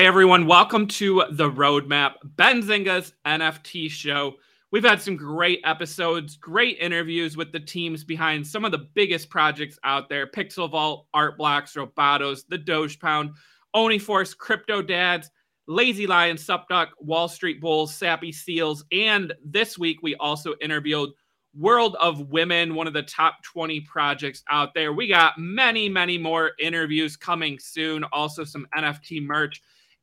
[0.00, 4.36] Hey everyone, welcome to the Roadmap, Benzinga's NFT show.
[4.70, 9.28] We've had some great episodes, great interviews with the teams behind some of the biggest
[9.28, 13.32] projects out there Pixel Vault, Art Blocks, Robotos, the Doge Pound,
[13.76, 15.30] Oniforce, Crypto Dads,
[15.66, 18.82] Lazy Lion, Supduck, Wall Street Bulls, Sappy Seals.
[18.90, 21.10] And this week we also interviewed
[21.54, 24.94] World of Women, one of the top 20 projects out there.
[24.94, 29.60] We got many, many more interviews coming soon, also some NFT merch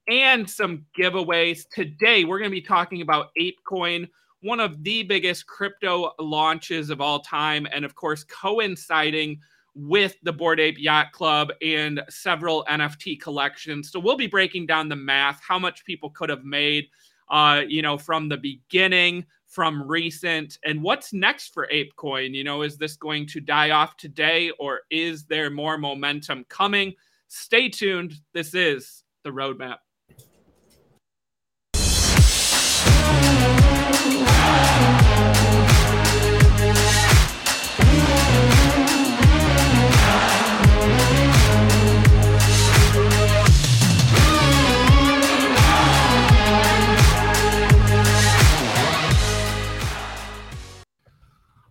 [0.07, 1.67] and some giveaways.
[1.69, 4.07] Today, we're going to be talking about ApeCoin,
[4.41, 9.39] one of the biggest crypto launches of all time, and of course, coinciding
[9.75, 13.91] with the Bored Ape Yacht Club and several NFT collections.
[13.91, 16.87] So we'll be breaking down the math, how much people could have made,
[17.29, 22.33] uh, you know, from the beginning, from recent, and what's next for ApeCoin.
[22.33, 26.93] You know, is this going to die off today, or is there more momentum coming?
[27.27, 28.15] Stay tuned.
[28.33, 29.77] This is the roadmap.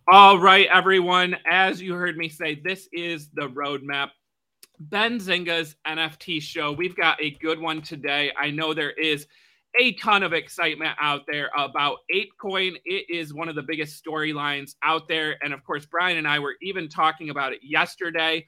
[0.08, 1.36] All right, everyone.
[1.50, 4.10] As you heard me say, this is the roadmap.
[4.78, 6.70] Ben Benzinga's NFT show.
[6.70, 8.30] We've got a good one today.
[8.38, 9.26] I know there is
[9.80, 12.76] a ton of excitement out there about ApeCoin.
[12.84, 15.42] It is one of the biggest storylines out there.
[15.42, 18.46] And of course, Brian and I were even talking about it yesterday.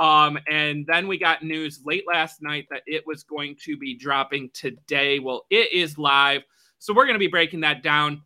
[0.00, 3.96] Um, and then we got news late last night that it was going to be
[3.96, 5.18] dropping today.
[5.18, 6.42] Well, it is live.
[6.78, 8.22] So we're going to be breaking that down.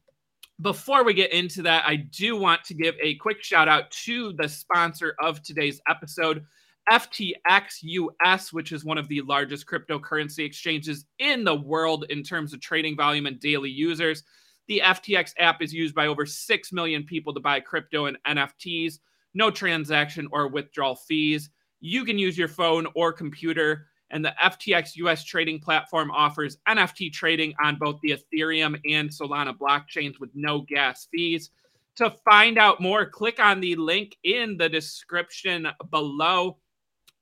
[0.61, 4.33] Before we get into that, I do want to give a quick shout out to
[4.35, 6.45] the sponsor of today's episode.
[6.91, 12.53] FTX US, which is one of the largest cryptocurrency exchanges in the world in terms
[12.53, 14.23] of trading volume and daily users.
[14.69, 18.99] The FTX app is used by over 6 million people to buy crypto and NFTs,
[19.35, 21.51] no transaction or withdrawal fees.
[21.81, 27.13] You can use your phone or computer, and the FTX US trading platform offers NFT
[27.13, 31.51] trading on both the Ethereum and Solana blockchains with no gas fees.
[31.97, 36.59] To find out more, click on the link in the description below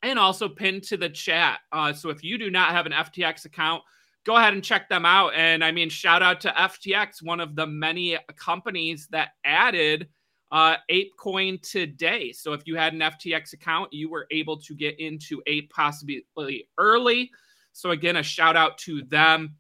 [0.03, 1.60] and also pinned to the chat.
[1.70, 3.82] Uh, so if you do not have an FTX account,
[4.25, 5.32] go ahead and check them out.
[5.34, 10.09] And I mean, shout out to FTX, one of the many companies that added
[10.53, 12.31] uh, ApeCoin today.
[12.31, 16.69] So if you had an FTX account, you were able to get into Ape possibly
[16.77, 17.31] early.
[17.73, 19.57] So again, a shout out to them.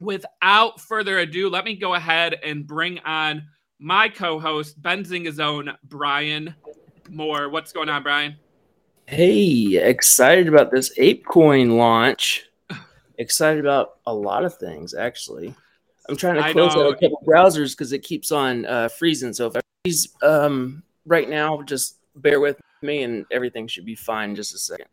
[0.00, 3.46] Without further ado, let me go ahead and bring on
[3.78, 6.54] my co-host, Benzinga's own Brian
[7.10, 7.50] Moir.
[7.50, 8.36] What's going on, Brian?
[9.06, 12.46] Hey, excited about this ApeCoin launch.
[13.18, 15.54] excited about a lot of things, actually.
[16.08, 19.32] I'm trying to close out a couple browsers because it keeps on uh, freezing.
[19.32, 23.94] So if I freeze um, right now, just bear with me and everything should be
[23.94, 24.86] fine in just a second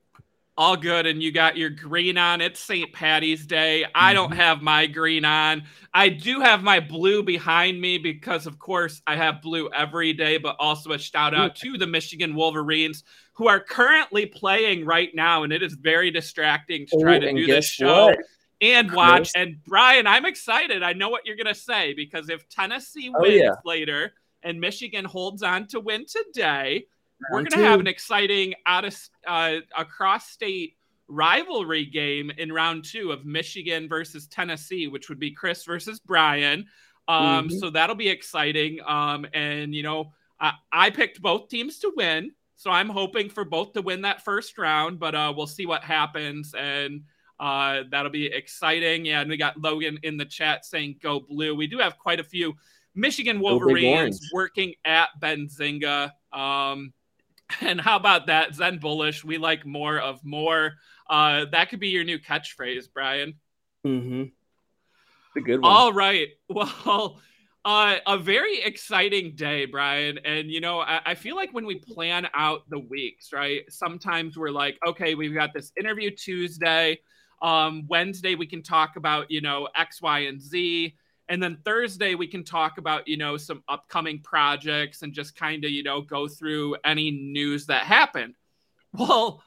[0.60, 4.42] all good and you got your green on it's st patty's day i don't mm-hmm.
[4.42, 9.16] have my green on i do have my blue behind me because of course i
[9.16, 13.62] have blue every day but also a shout out to the michigan wolverines who are
[13.62, 18.08] currently playing right now and it is very distracting to try to do this show
[18.08, 18.20] what?
[18.62, 22.48] And watch and brian i'm excited i know what you're going to say because if
[22.50, 23.56] tennessee wins oh, yeah.
[23.64, 24.12] later
[24.44, 26.86] and michigan holds on to win today
[27.32, 30.78] we're going to have an exciting out of uh, across state
[31.10, 36.68] rivalry game in round two of Michigan versus Tennessee, which would be Chris versus Brian.
[37.08, 37.58] Um, mm-hmm.
[37.58, 38.80] So that'll be exciting.
[38.86, 43.44] Um, and you know, I, I, picked both teams to win, so I'm hoping for
[43.44, 45.00] both to win that first round.
[45.00, 47.02] But uh, we'll see what happens, and
[47.40, 49.06] uh, that'll be exciting.
[49.06, 52.20] Yeah, and we got Logan in the chat saying "Go Blue." We do have quite
[52.20, 52.56] a few
[52.96, 56.12] Michigan Wolverines working at Benzinga.
[56.34, 56.94] Um,
[57.62, 58.54] and how about that?
[58.56, 59.24] Zen bullish.
[59.24, 60.74] We like more of more.
[61.10, 63.36] Uh, that could be your new catchphrase, Brian.
[63.86, 64.24] Mm-hmm.
[65.38, 65.72] A good one.
[65.72, 66.30] All right.
[66.50, 67.22] Well,
[67.66, 70.18] uh, a very exciting day, Brian.
[70.20, 73.62] And you know, I, I feel like when we plan out the weeks, right?
[73.70, 77.00] Sometimes we're like, okay, we've got this interview Tuesday.
[77.42, 80.96] Um, Wednesday we can talk about, you know, X, Y, and Z.
[81.30, 85.64] And then Thursday, we can talk about, you know, some upcoming projects and just kind
[85.64, 88.36] of, you know, go through any news that happened.
[88.92, 89.44] Well,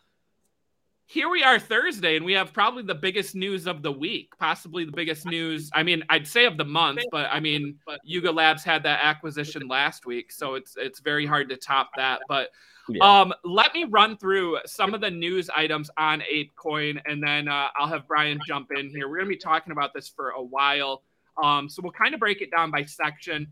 [1.12, 4.86] here we are Thursday, and we have probably the biggest news of the week, possibly
[4.86, 5.70] the biggest news.
[5.74, 9.68] I mean, I'd say of the month, but I mean, Yuga Labs had that acquisition
[9.68, 12.22] last week, so it's it's very hard to top that.
[12.28, 12.48] But
[12.88, 13.04] yeah.
[13.04, 17.68] um, let me run through some of the news items on ApeCoin, and then uh,
[17.76, 19.06] I'll have Brian jump in here.
[19.06, 21.02] We're going to be talking about this for a while,
[21.42, 23.48] um, so we'll kind of break it down by section.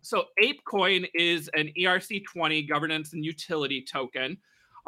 [0.00, 4.38] So ApeCoin is an ERC20 governance and utility token.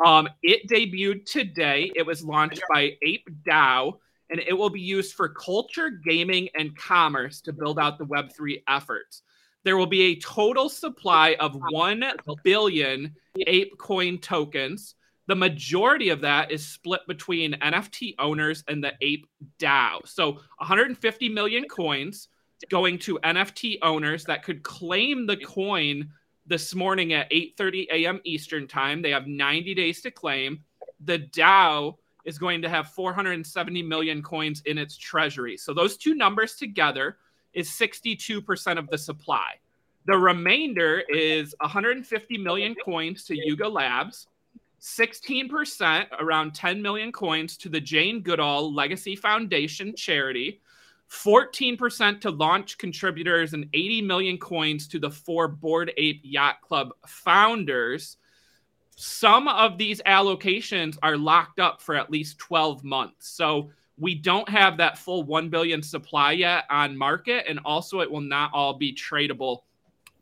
[0.05, 1.91] Um, it debuted today.
[1.95, 3.99] It was launched by Ape DAO,
[4.31, 8.63] and it will be used for culture, gaming, and commerce to build out the Web3
[8.69, 9.23] efforts.
[9.65, 12.05] There will be a total supply of 1
[12.45, 13.15] billion
[13.47, 14.95] Ape coin tokens.
[15.27, 19.27] The majority of that is split between NFT owners and the Ape
[19.59, 20.07] DAO.
[20.07, 22.29] So 150 million coins
[22.71, 26.11] going to NFT owners that could claim the coin
[26.47, 28.21] this morning at 8:30 a.m.
[28.25, 29.03] Eastern time.
[29.03, 30.61] They have 90 days to claim.
[31.05, 35.57] The DAO is going to have 470 million coins in its treasury.
[35.57, 37.19] So those two numbers together
[37.53, 39.55] is 62% of the supply.
[40.07, 44.29] The remainder is 150 million coins to Yuga Labs,
[44.81, 50.61] 16%, around 10 million coins to the Jane Goodall Legacy Foundation charity,
[51.11, 56.91] 14% to launch contributors and 80 million coins to the four Bored Ape Yacht Club
[57.07, 58.17] founders.
[58.97, 63.29] Some of these allocations are locked up for at least 12 months.
[63.29, 67.47] So we don't have that full 1 billion supply yet on market.
[67.49, 69.61] And also, it will not all be tradable.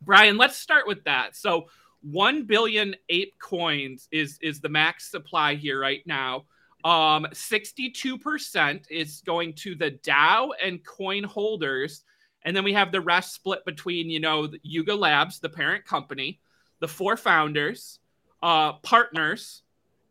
[0.01, 1.35] Brian, let's start with that.
[1.35, 1.67] So,
[2.03, 6.45] 1 billion ape coins is, is the max supply here right now.
[6.85, 12.03] Um, 62% is going to the DAO and coin holders.
[12.43, 16.39] And then we have the rest split between, you know, Yuga Labs, the parent company,
[16.79, 17.99] the four founders,
[18.43, 19.63] uh, partners,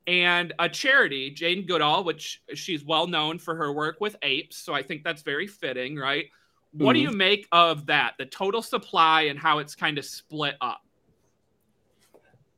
[0.08, 4.56] and a charity, Jane Goodall, which she's well known for her work with apes.
[4.56, 6.26] So I think that's very fitting, right?
[6.72, 7.06] What mm-hmm.
[7.06, 10.83] do you make of that, the total supply and how it's kind of split up?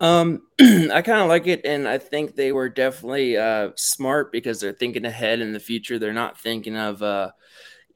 [0.00, 4.60] Um, I kind of like it, and I think they were definitely uh, smart because
[4.60, 5.98] they're thinking ahead in the future.
[5.98, 7.31] They're not thinking of, uh,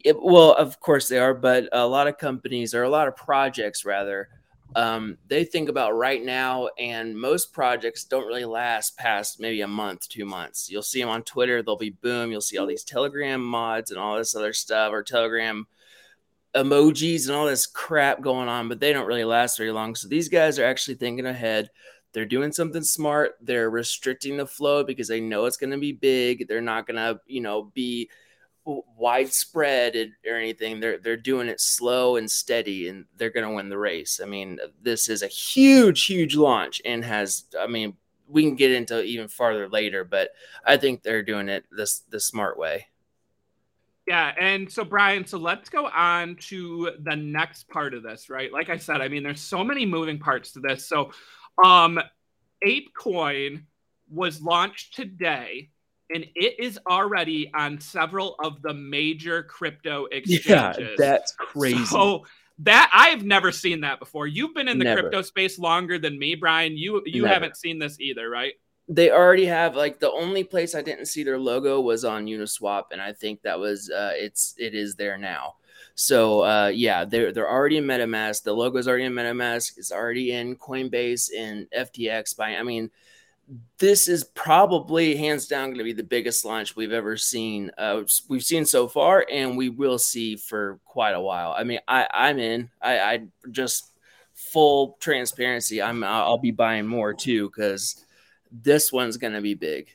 [0.02, 3.16] it, well, of course they are, but a lot of companies or a lot of
[3.16, 4.28] projects rather,
[4.76, 9.66] um, they think about right now, and most projects don't really last past maybe a
[9.66, 10.70] month, two months.
[10.70, 12.30] You'll see them on Twitter; they'll be boom.
[12.30, 15.66] You'll see all these Telegram mods and all this other stuff, or Telegram
[16.54, 19.94] emojis and all this crap going on, but they don't really last very long.
[19.94, 21.70] So these guys are actually thinking ahead.
[22.12, 23.34] They're doing something smart.
[23.40, 26.48] They're restricting the flow because they know it's going to be big.
[26.48, 28.10] They're not going to, you know, be
[28.64, 30.80] widespread or anything.
[30.80, 34.20] They're they're doing it slow and steady, and they're going to win the race.
[34.22, 37.44] I mean, this is a huge, huge launch, and has.
[37.58, 37.96] I mean,
[38.28, 40.30] we can get into even farther later, but
[40.64, 42.86] I think they're doing it this the smart way.
[44.10, 48.52] Yeah, and so Brian, so let's go on to the next part of this, right?
[48.52, 50.84] Like I said, I mean, there's so many moving parts to this.
[50.84, 51.12] So,
[51.64, 52.00] um,
[52.66, 53.62] ApeCoin
[54.10, 55.70] was launched today,
[56.12, 60.44] and it is already on several of the major crypto exchanges.
[60.44, 61.84] Yeah, that's crazy.
[61.84, 62.26] So
[62.58, 64.26] that I've never seen that before.
[64.26, 65.02] You've been in the never.
[65.02, 66.76] crypto space longer than me, Brian.
[66.76, 67.34] You you never.
[67.34, 68.54] haven't seen this either, right?
[68.90, 72.86] They already have like the only place I didn't see their logo was on Uniswap,
[72.90, 75.54] and I think that was uh, it's it is there now.
[75.94, 78.42] So uh, yeah, they're they're already in MetaMask.
[78.42, 79.78] The logo is already in MetaMask.
[79.78, 82.36] It's already in Coinbase and FTX.
[82.36, 82.90] By I mean,
[83.78, 87.70] this is probably hands down going to be the biggest launch we've ever seen.
[87.78, 91.54] Uh, we've seen so far, and we will see for quite a while.
[91.56, 92.70] I mean, I I'm in.
[92.82, 93.20] I, I
[93.52, 93.92] just
[94.34, 95.80] full transparency.
[95.80, 98.04] I'm I'll be buying more too because
[98.50, 99.88] this one's going to be big.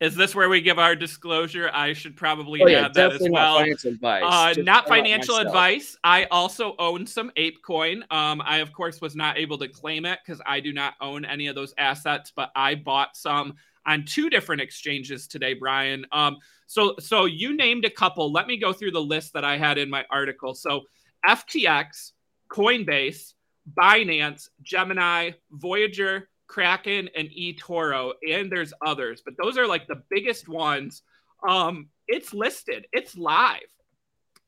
[0.00, 1.70] Is this where we give our disclosure?
[1.74, 3.58] I should probably oh, yeah, add that as well.
[3.58, 4.22] Not financial advice.
[4.24, 5.98] Uh, not financial advice.
[6.02, 8.10] I also own some ApeCoin.
[8.10, 11.26] Um, I of course was not able to claim it because I do not own
[11.26, 13.54] any of those assets, but I bought some
[13.84, 16.06] on two different exchanges today, Brian.
[16.12, 18.32] Um, so so you named a couple.
[18.32, 20.54] Let me go through the list that I had in my article.
[20.54, 20.84] So
[21.28, 22.12] FTX,
[22.50, 23.34] Coinbase,
[23.74, 30.48] Binance, Gemini, Voyager, Kraken, and eToro, and there's others, but those are like the biggest
[30.48, 31.02] ones.
[31.48, 33.60] Um, it's listed, it's live.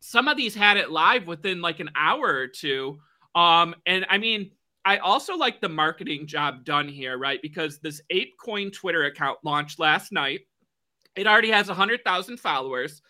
[0.00, 2.98] Some of these had it live within like an hour or two.
[3.36, 4.50] Um, and I mean,
[4.84, 7.40] I also like the marketing job done here, right?
[7.40, 10.40] Because this ApeCoin Twitter account launched last night.
[11.14, 13.00] It already has 100,000 followers.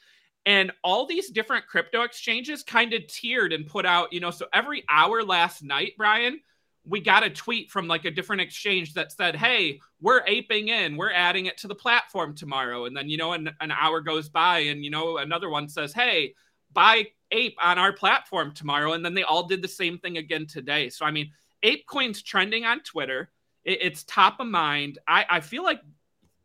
[0.44, 4.46] And all these different crypto exchanges kind of tiered and put out, you know, so
[4.52, 6.40] every hour last night, Brian,
[6.84, 10.96] we got a tweet from like a different exchange that said, Hey, we're aping in,
[10.96, 12.86] we're adding it to the platform tomorrow.
[12.86, 15.92] And then, you know, an, an hour goes by and, you know, another one says,
[15.92, 16.34] Hey,
[16.72, 18.92] buy ape on our platform tomorrow.
[18.92, 20.88] And then they all did the same thing again today.
[20.88, 21.30] So, I mean,
[21.62, 23.30] ApeCoin's trending on Twitter.
[23.64, 24.98] It, it's top of mind.
[25.06, 25.80] I, I feel like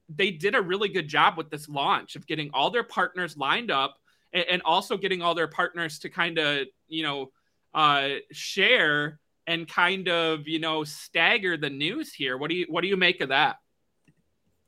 [0.10, 3.72] they did a really good job with this launch of getting all their partners lined
[3.72, 3.98] up
[4.34, 7.32] and, and also getting all their partners to kind of, you know,
[7.74, 12.38] uh, share and kind of you know stagger the news here.
[12.38, 13.58] What do you what do you make of that?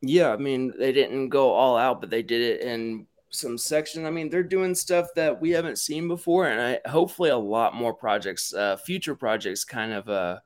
[0.02, 4.06] Yeah, I mean they didn't go all out, but they did it in some section.
[4.06, 7.76] I mean they're doing stuff that we haven't seen before, and I hopefully a lot
[7.76, 10.40] more projects, uh, future projects, kind of uh,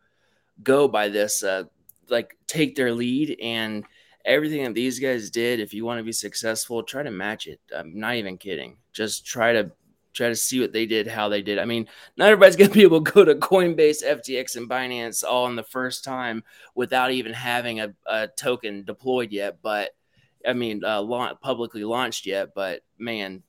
[0.64, 1.64] go by this, uh,
[2.10, 3.86] like take their lead and
[4.26, 5.60] everything that these guys did.
[5.60, 7.60] If you want to be successful, try to match it.
[7.76, 8.78] I'm not even kidding.
[8.92, 9.72] Just try to
[10.14, 11.60] try to see what they did, how they did.
[11.60, 15.24] I mean, not everybody's going to be able to go to Coinbase, FTX, and Binance
[15.24, 16.44] all in the first time
[16.76, 19.60] without even having a, a token deployed yet.
[19.62, 19.92] But
[20.46, 22.54] I mean, uh, publicly launched yet.
[22.54, 23.44] But man,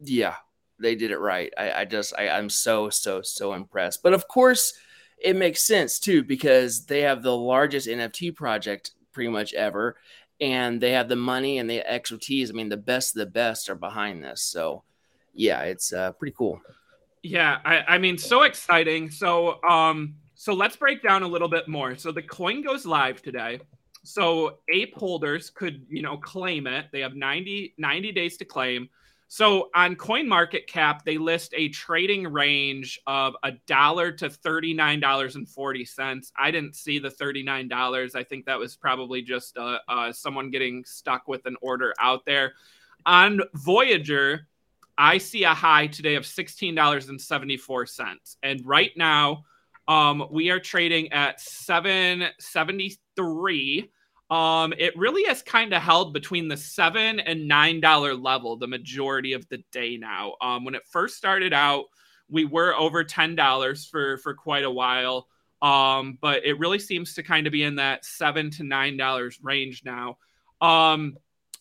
[0.00, 0.36] yeah,
[0.78, 1.52] they did it right.
[1.56, 4.02] I, I just, I, I'm so, so, so impressed.
[4.02, 4.72] But of course,
[5.22, 9.96] it makes sense too because they have the largest NFT project pretty much ever.
[10.40, 12.48] And they have the money and the expertise.
[12.48, 14.40] I mean, the best of the best are behind this.
[14.40, 14.84] So,
[15.34, 16.60] yeah, it's uh, pretty cool.
[17.22, 19.10] Yeah, I, I mean, so exciting.
[19.10, 21.96] So, um, so let's break down a little bit more.
[21.96, 23.60] So the coin goes live today.
[24.02, 26.86] So ape holders could, you know, claim it.
[26.92, 28.88] They have 90, 90 days to claim.
[29.32, 34.74] So on Coin Market Cap, they list a trading range of a dollar to thirty
[34.74, 36.32] nine dollars and forty cents.
[36.36, 38.16] I didn't see the thirty nine dollars.
[38.16, 42.26] I think that was probably just uh, uh, someone getting stuck with an order out
[42.26, 42.54] there.
[43.06, 44.48] On Voyager,
[45.00, 48.36] I see a high today of $16.74.
[48.42, 49.44] And right now,
[49.88, 53.90] um, we are trading at 773.
[54.28, 58.66] Um, it really has kind of held between the seven and nine dollar level the
[58.66, 60.34] majority of the day now.
[60.42, 61.86] Um, when it first started out,
[62.28, 65.26] we were over ten dollars for for quite a while.
[65.62, 69.40] Um, but it really seems to kind of be in that seven to nine dollars
[69.42, 70.18] range now.
[70.60, 71.16] Um,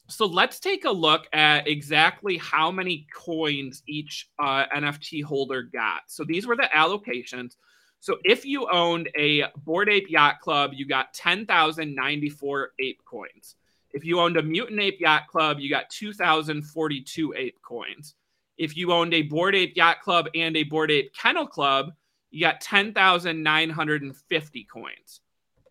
[0.09, 6.03] so let's take a look at exactly how many coins each uh, NFT holder got.
[6.07, 7.55] So these were the allocations.
[7.99, 13.55] So if you owned a Bored Ape Yacht Club, you got 10,094 ape coins.
[13.91, 18.15] If you owned a Mutant Ape Yacht Club, you got 2,042 ape coins.
[18.57, 21.91] If you owned a Bored Ape Yacht Club and a Bored Ape Kennel Club,
[22.29, 25.21] you got 10,950 coins.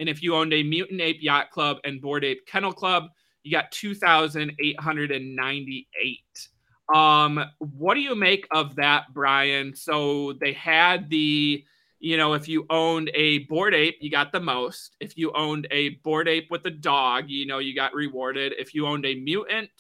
[0.01, 3.09] And if you owned a Mutant Ape Yacht Club and Bored Ape Kennel Club,
[3.49, 6.49] you got 2,898.
[6.95, 9.75] Um, what do you make of that, Brian?
[9.75, 11.65] So they had the,
[11.99, 14.97] you know, if you owned a bored Ape, you got the most.
[15.01, 18.53] If you owned a bored Ape with a dog, you know, you got rewarded.
[18.59, 19.71] If you owned a mutant,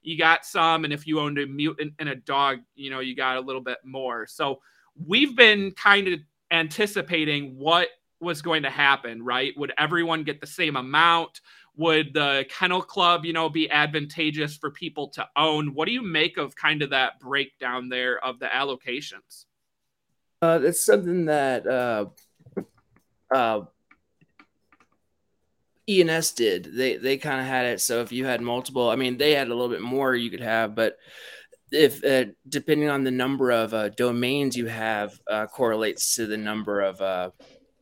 [0.00, 0.84] you got some.
[0.84, 3.60] And if you owned a mutant and a dog, you know, you got a little
[3.60, 4.26] bit more.
[4.26, 4.60] So
[5.06, 6.20] we've been kind of
[6.50, 7.88] anticipating what
[8.20, 9.52] was going to happen, right?
[9.58, 11.40] Would everyone get the same amount?
[11.78, 15.74] Would the kennel club you know be advantageous for people to own?
[15.74, 19.46] What do you make of kind of that breakdown there of the allocations?
[20.42, 22.06] Uh it's something that uh
[23.34, 23.62] uh
[25.86, 26.64] ens did.
[26.76, 27.80] They they kind of had it.
[27.80, 30.40] So if you had multiple i mean they had a little bit more you could
[30.40, 30.98] have but
[31.70, 36.36] if uh, depending on the number of uh, domains you have uh, correlates to the
[36.36, 37.30] number of uh,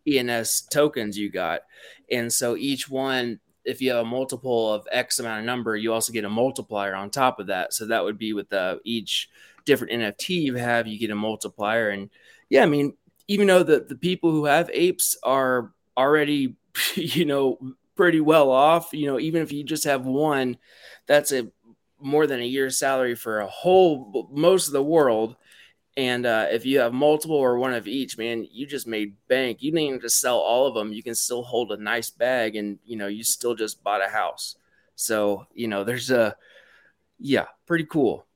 [0.07, 1.63] ens tokens you got.
[2.11, 5.93] And so each one if you have a multiple of X amount of number, you
[5.93, 7.75] also get a multiplier on top of that.
[7.75, 9.29] So that would be with the, each
[9.65, 11.91] different NFT you have, you get a multiplier.
[11.91, 12.09] And
[12.49, 12.95] yeah, I mean,
[13.29, 16.55] even though the, the people who have apes are already,
[16.95, 17.59] you know,
[17.97, 20.57] pretty well off, you know, even if you just have one,
[21.07, 21.51] that's a
[22.01, 25.37] more than a year's salary for a whole most of the world.
[25.97, 29.63] And uh, if you have multiple or one of each, man, you just made bank.
[29.63, 30.93] You didn't even to sell all of them.
[30.93, 34.09] You can still hold a nice bag, and you know you still just bought a
[34.09, 34.57] house.
[34.95, 36.37] So you know there's a
[37.19, 38.27] yeah, pretty cool.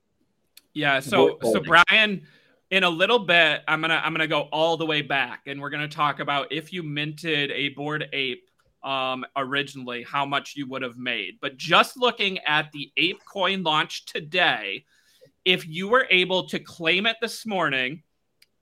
[0.72, 1.00] Yeah.
[1.00, 2.26] So so Brian,
[2.70, 5.70] in a little bit, I'm gonna I'm gonna go all the way back, and we're
[5.70, 8.48] gonna talk about if you minted a bored Ape
[8.82, 11.38] um, originally, how much you would have made.
[11.40, 14.84] But just looking at the Ape Coin launch today
[15.50, 18.04] if you were able to claim it this morning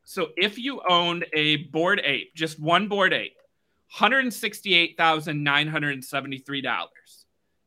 [0.06, 3.36] So if you owned a bored Ape, just one bored Ape,
[3.98, 6.88] $168,973.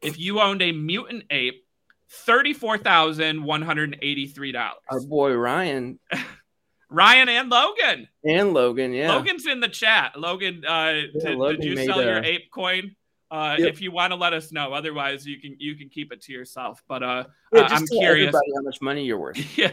[0.00, 1.62] If you owned a mutant ape,
[2.08, 4.78] thirty-four thousand one hundred eighty-three dollars.
[4.88, 5.98] Our boy Ryan.
[6.88, 8.08] Ryan and Logan.
[8.24, 9.12] And Logan, yeah.
[9.12, 10.18] Logan's in the chat.
[10.18, 12.94] Logan, uh, yeah, did, Logan did, you sell your ape coin?
[13.28, 13.68] Uh, yep.
[13.70, 16.32] If you want to let us know, otherwise you can you can keep it to
[16.32, 16.80] yourself.
[16.86, 19.36] But uh, yeah, uh, I'm curious how much money you're worth.
[19.58, 19.72] yeah,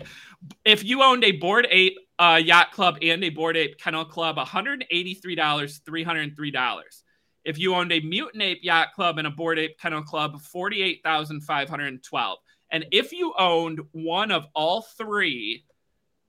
[0.66, 4.38] if you owned a bored Ape uh, yacht club and a bored Ape kennel club,
[4.38, 7.04] 183 dollars, 303 dollars.
[7.46, 12.38] If you owned a mutant ape yacht club and a bored Ape kennel club, 48,512.
[12.72, 15.66] And if you owned one of all three,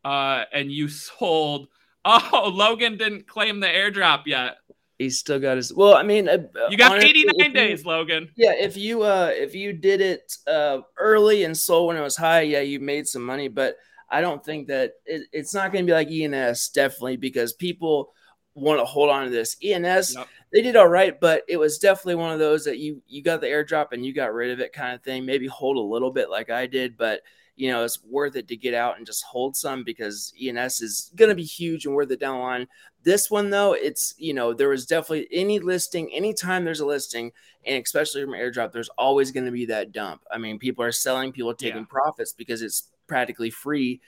[0.03, 1.67] uh, and you sold.
[2.05, 4.58] Oh, Logan didn't claim the airdrop yet.
[5.00, 5.74] He's still got his.
[5.74, 6.38] Well, I mean, uh,
[6.70, 8.29] you got honestly, 89 days, Logan.
[8.36, 12.15] Yeah, if you uh if you did it uh early and sold when it was
[12.15, 13.48] high, yeah, you made some money.
[13.48, 13.77] But
[14.10, 18.13] I don't think that it, it's not going to be like ENS, definitely, because people
[18.53, 19.58] want to hold on to this.
[19.63, 20.27] ENS, yep.
[20.53, 23.41] They did all right, but it was definitely one of those that you you got
[23.41, 25.25] the airdrop and you got rid of it kind of thing.
[25.25, 27.22] Maybe hold a little bit like I did, but
[27.55, 31.12] you know it's worth it to get out and just hold some because ENS is
[31.15, 32.67] going to be huge and worth it down the line.
[33.01, 37.31] This one though, it's you know there was definitely any listing, anytime there's a listing,
[37.65, 40.22] and especially from airdrop, there's always going to be that dump.
[40.31, 41.88] I mean, people are selling, people are taking yeah.
[41.89, 44.01] profits because it's practically free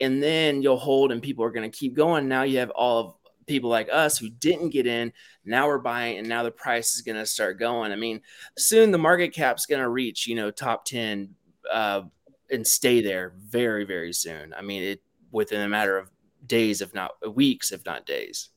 [0.00, 3.00] and then you'll hold and people are going to keep going now you have all
[3.00, 3.14] of
[3.46, 5.12] people like us who didn't get in
[5.44, 7.92] now we're buying and now the price is going to start going.
[7.92, 8.20] I mean
[8.58, 11.34] soon the market cap's going to reach you know top 10
[11.70, 12.02] uh,
[12.50, 14.54] and stay there very very soon.
[14.54, 16.10] I mean it within a matter of
[16.46, 18.50] days if not weeks if not days.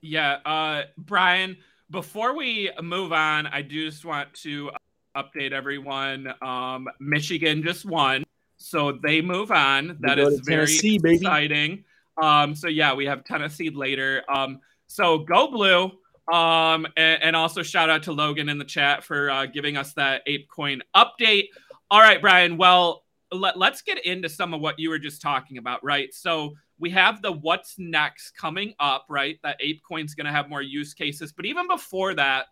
[0.00, 1.56] Yeah uh brian
[1.90, 4.70] before we move on i do just want to
[5.16, 8.24] update everyone um michigan just won
[8.56, 9.98] so they move on.
[10.00, 11.84] That is very exciting baby.
[12.20, 14.22] Um, so yeah, we have Tennessee later.
[14.28, 15.92] Um, so go blue.
[16.32, 19.92] Um, and, and, also shout out to Logan in the chat for uh, giving us
[19.92, 21.48] that ape coin update.
[21.90, 22.56] All right, Brian.
[22.56, 26.14] Well, let, let's get into some of what you were just talking about, right?
[26.14, 29.38] So we have the what's next coming up, right?
[29.42, 32.46] That ape coin's going to have more use cases, but even before that,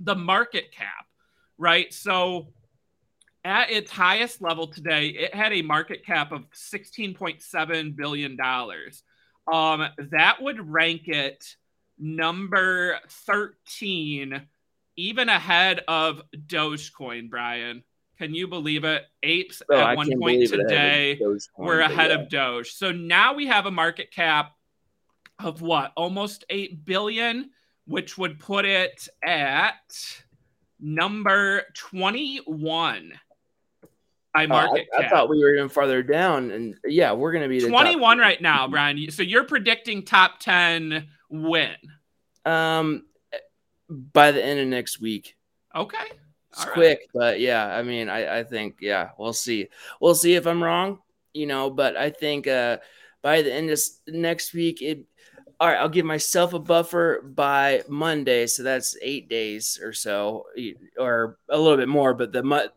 [0.00, 1.06] the market cap,
[1.58, 1.92] right?
[1.92, 2.48] So
[3.44, 8.38] at its highest level today, it had a market cap of $16.7 billion.
[9.52, 11.56] Um, that would rank it
[11.98, 14.42] number 13,
[14.96, 17.82] even ahead of Dogecoin, Brian.
[18.18, 19.04] Can you believe it?
[19.22, 21.20] Apes oh, at I one point today
[21.58, 22.18] were ahead yeah.
[22.18, 22.72] of Doge.
[22.72, 24.52] So now we have a market cap
[25.38, 25.92] of what?
[25.96, 27.50] Almost 8 billion,
[27.86, 30.22] which would put it at
[30.80, 33.12] number 21
[34.34, 37.42] I market oh, I, I, thought we were even farther down, and yeah, we're going
[37.42, 39.10] to be 21 right now, Brian.
[39.10, 41.76] So you're predicting top 10 win?
[42.44, 43.04] Um,
[43.88, 45.36] by the end of next week.
[45.74, 46.12] Okay.
[46.52, 49.68] It's quick, but yeah, I mean, I, I think yeah, we'll see.
[50.00, 51.00] We'll see if I'm wrong,
[51.32, 52.78] you know, but I think uh
[53.22, 55.04] by the end of next week, it
[55.58, 60.46] all right, I'll give myself a buffer by Monday, so that's eight days or so,
[60.98, 62.14] or a little bit more.
[62.14, 62.70] But the month,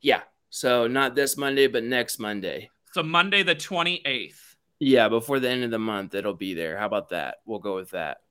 [0.00, 0.22] yeah,
[0.56, 2.70] so not this Monday, but next Monday.
[2.92, 4.38] So Monday the 28th.
[4.80, 6.78] Yeah, before the end of the month, it'll be there.
[6.78, 7.36] How about that?
[7.44, 8.22] We'll go with that.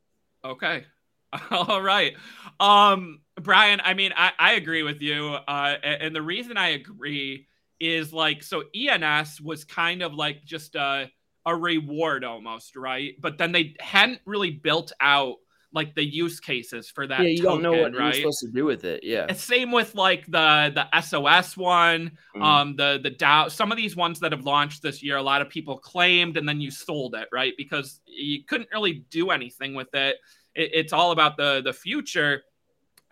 [0.44, 0.86] Okay.
[1.52, 2.16] All right.
[2.60, 5.38] Um, Brian, I mean, I, I agree with you.
[5.48, 7.46] Uh, and the reason I agree
[7.80, 11.12] is like, so ENS was kind of like just a,
[11.46, 13.14] a reward almost, right?
[13.22, 15.36] But then they hadn't really built out
[15.76, 17.22] like the use cases for that.
[17.22, 18.06] Yeah, you token, don't know what right?
[18.06, 19.04] you're supposed to do with it.
[19.04, 19.32] Yeah.
[19.34, 22.42] Same with like the the SOS one, mm-hmm.
[22.42, 23.52] um, the the DAO.
[23.52, 26.48] Some of these ones that have launched this year, a lot of people claimed, and
[26.48, 27.54] then you sold it, right?
[27.58, 30.16] Because you couldn't really do anything with it.
[30.56, 32.44] it it's all about the the future.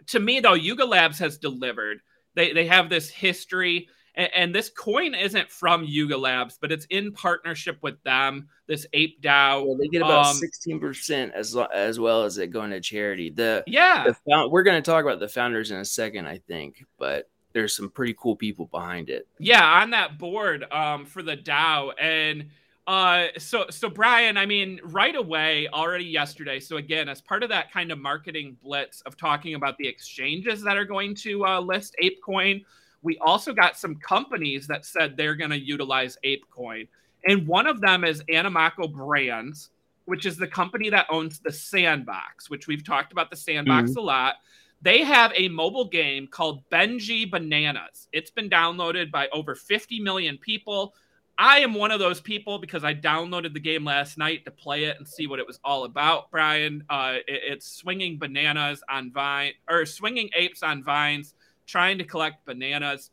[0.08, 2.00] To me, though, Yuga Labs has delivered.
[2.36, 6.86] They they have this history and, and, this coin isn't from Yuga Labs, but it's
[6.86, 8.48] in partnership with them.
[8.68, 9.66] This Ape DAO.
[9.66, 12.80] Well, they get about um, sixteen um, percent as as well as it going to
[12.80, 13.30] charity.
[13.30, 16.86] The yeah, the, we're going to talk about the founders in a second, I think,
[16.98, 19.28] but there's some pretty cool people behind it.
[19.40, 22.50] Yeah, on that board um, for the DAO and.
[22.86, 26.60] Uh, so so Brian, I mean, right away, already yesterday.
[26.60, 30.62] So again, as part of that kind of marketing blitz of talking about the exchanges
[30.64, 32.66] that are going to uh, list ApeCoin,
[33.04, 36.88] we also got some companies that said they're going to utilize ApeCoin.
[37.26, 39.70] And one of them is Animoca Brands,
[40.06, 44.00] which is the company that owns the Sandbox, which we've talked about the Sandbox mm-hmm.
[44.00, 44.36] a lot.
[44.82, 48.10] They have a mobile game called Benji Bananas.
[48.12, 50.94] It's been downloaded by over 50 million people.
[51.38, 54.84] I am one of those people because I downloaded the game last night to play
[54.84, 56.30] it and see what it was all about.
[56.32, 61.34] Brian, uh, it, it's swinging bananas on vine or swinging apes on vines,
[61.66, 63.12] trying to collect bananas.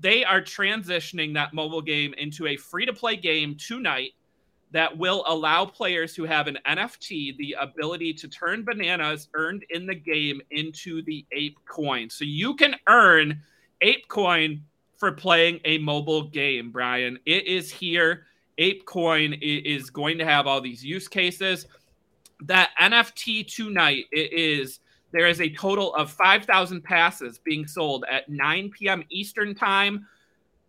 [0.00, 4.12] They are transitioning that mobile game into a free to play game tonight
[4.70, 9.86] that will allow players who have an NFT the ability to turn bananas earned in
[9.86, 12.08] the game into the ape coin.
[12.08, 13.42] So you can earn
[13.82, 14.62] ape coin
[14.96, 17.18] for playing a mobile game, Brian.
[17.26, 18.26] It is here.
[18.58, 21.66] ApeCoin is going to have all these use cases.
[22.42, 24.78] That NFT tonight it is
[25.12, 29.04] there is a total of 5,000 passes being sold at 9 p.m.
[29.10, 30.06] Eastern Time.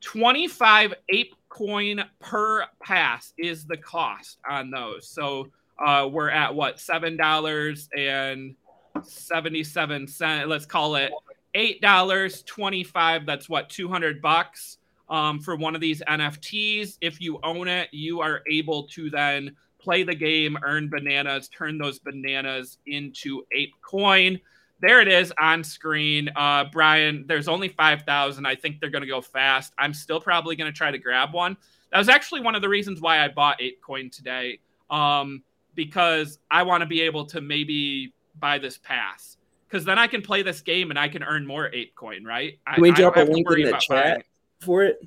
[0.01, 5.07] 25 ape coin per pass is the cost on those.
[5.07, 5.47] So
[5.83, 8.55] uh, we're at what seven dollars and
[9.03, 10.49] seventy-seven cent.
[10.49, 11.11] Let's call it
[11.55, 13.25] eight dollars twenty five.
[13.25, 14.77] That's what two hundred bucks
[15.09, 16.97] um, for one of these NFTs.
[17.01, 21.77] If you own it, you are able to then play the game, earn bananas, turn
[21.77, 24.39] those bananas into ape coin.
[24.79, 26.29] There it is on screen.
[26.35, 28.45] Uh, Brian, there's only 5,000.
[28.45, 29.73] I think they're going to go fast.
[29.77, 31.57] I'm still probably going to try to grab one.
[31.91, 35.43] That was actually one of the reasons why I bought ApeCoin today, um,
[35.75, 39.37] because I want to be able to maybe buy this pass
[39.73, 42.59] because then I can play this game and I can earn more ApeCoin, right?
[42.73, 44.23] Can we I, drop a link in the chat
[44.59, 44.99] for it?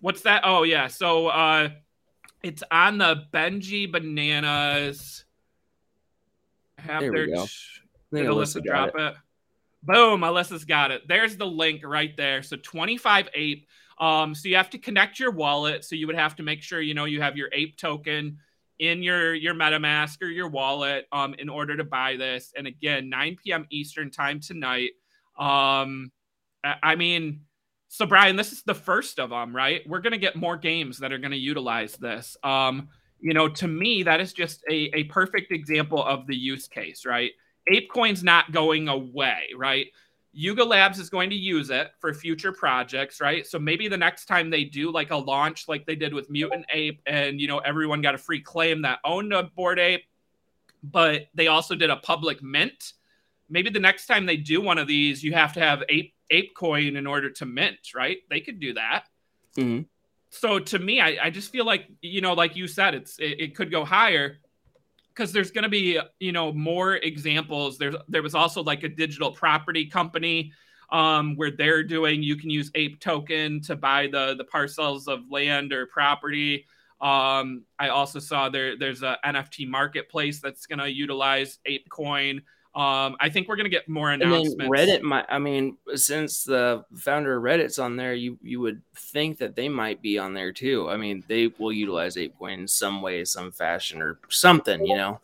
[0.00, 0.42] What's that?
[0.44, 1.68] Oh yeah, so uh,
[2.42, 5.24] it's on the Benji Bananas.
[6.78, 7.46] Have there we go.
[8.12, 9.00] Did Alyssa, Alyssa drop it.
[9.00, 9.14] it?
[9.82, 11.06] Boom, Alyssa's got it.
[11.08, 12.42] There's the link right there.
[12.42, 13.66] So 25 ape.
[13.98, 15.84] Um, so you have to connect your wallet.
[15.84, 18.38] So you would have to make sure you know you have your ape token
[18.78, 22.52] in your your MetaMask or your wallet um, in order to buy this.
[22.56, 23.66] And again, 9 p.m.
[23.70, 24.92] Eastern time tonight.
[25.38, 26.10] Um,
[26.64, 27.42] I mean,
[27.92, 29.86] so Brian, this is the first of them, right?
[29.86, 32.36] We're gonna get more games that are gonna utilize this.
[32.44, 36.68] Um, you know, to me, that is just a, a perfect example of the use
[36.68, 37.32] case, right?
[37.68, 39.88] ApeCoin's not going away, right?
[40.32, 43.44] Yuga Labs is going to use it for future projects, right?
[43.44, 46.66] So maybe the next time they do like a launch like they did with Mutant
[46.72, 50.04] Ape and you know everyone got a free claim that owned a bored Ape,
[50.84, 52.92] but they also did a public mint.
[53.48, 56.54] Maybe the next time they do one of these, you have to have Ape Ape
[56.54, 58.18] Coin in order to mint, right?
[58.28, 59.04] They could do that.
[59.56, 59.82] Mm-hmm.
[60.30, 63.40] So to me, I, I just feel like you know, like you said, it's it,
[63.40, 64.38] it could go higher
[65.14, 68.88] because there's going to be you know more examples there's there was also like a
[68.88, 70.52] digital property company
[70.90, 75.20] um, where they're doing you can use ape token to buy the the parcels of
[75.30, 76.64] land or property
[77.00, 82.40] um, i also saw there there's a nft marketplace that's going to utilize apecoin
[82.72, 84.54] um, I think we're gonna get more announcements.
[84.60, 85.26] And Reddit might.
[85.28, 89.68] I mean, since the founder of Reddit's on there, you you would think that they
[89.68, 90.88] might be on there too.
[90.88, 94.86] I mean, they will utilize ApeCoin in some way, some fashion, or something.
[94.86, 95.20] You know.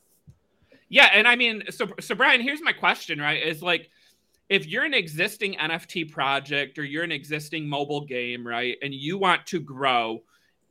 [0.88, 3.20] Yeah, and I mean, so so Brian, here's my question.
[3.20, 3.90] Right, is like
[4.48, 9.18] if you're an existing NFT project or you're an existing mobile game, right, and you
[9.18, 10.20] want to grow,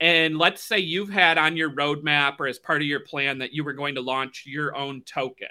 [0.02, 3.54] and let's say you've had on your roadmap or as part of your plan that
[3.54, 5.48] you were going to launch your own token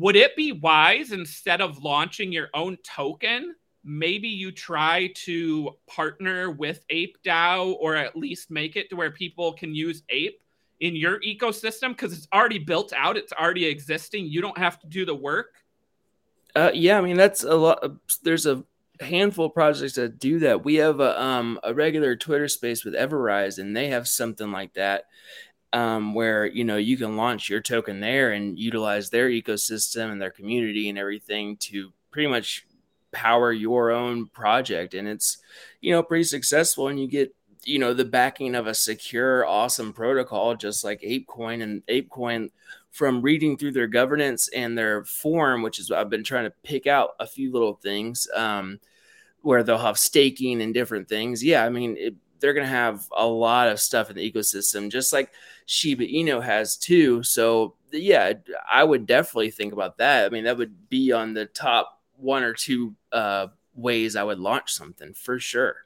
[0.00, 6.50] would it be wise instead of launching your own token maybe you try to partner
[6.50, 10.42] with ape dao or at least make it to where people can use ape
[10.80, 11.88] in your ecosystem?
[11.90, 15.54] Because it's already built out it's already existing you don't have to do the work?
[16.56, 17.84] Uh, yeah i mean that's a lot
[18.22, 18.64] there's a
[19.00, 20.62] handful of projects that do that.
[20.62, 24.74] We have a, um, a regular twitter space with everrise and they have something like
[24.74, 25.04] that
[25.72, 30.20] um, where you know you can launch your token there and utilize their ecosystem and
[30.20, 32.66] their community and everything to pretty much
[33.12, 34.94] power your own project.
[34.94, 35.38] And it's
[35.80, 39.92] you know pretty successful and you get you know the backing of a secure awesome
[39.92, 42.50] protocol just like apecoin and apecoin
[42.90, 46.54] from reading through their governance and their form which is what i've been trying to
[46.62, 48.80] pick out a few little things um,
[49.42, 51.44] where they'll have staking and different things.
[51.44, 54.90] Yeah i mean it, they're going to have a lot of stuff in the ecosystem,
[54.90, 55.30] just like
[55.66, 57.22] Shiba Inu has too.
[57.22, 58.34] So yeah,
[58.70, 60.26] I would definitely think about that.
[60.26, 64.38] I mean, that would be on the top one or two uh, ways I would
[64.38, 65.76] launch something for sure.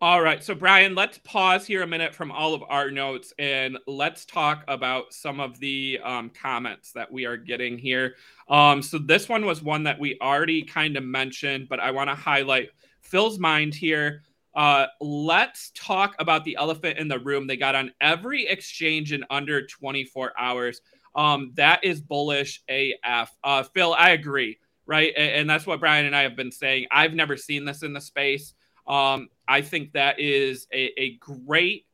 [0.00, 0.44] All right.
[0.44, 4.62] So, Brian, let's pause here a minute from all of our notes and let's talk
[4.68, 8.14] about some of the um, comments that we are getting here.
[8.48, 12.10] Um, so, this one was one that we already kind of mentioned, but I want
[12.10, 12.68] to highlight
[13.00, 14.22] Phil's mind here.
[14.54, 17.46] Uh, let's talk about the elephant in the room.
[17.46, 20.80] They got on every exchange in under 24 hours.
[21.14, 23.30] Um, that is bullish AF.
[23.42, 25.12] Uh, Phil, I agree, right?
[25.16, 26.86] And, and, that's what Brian and I have been saying.
[26.90, 28.54] I've never seen this in the space.
[28.86, 31.86] Um, I think that is a, a great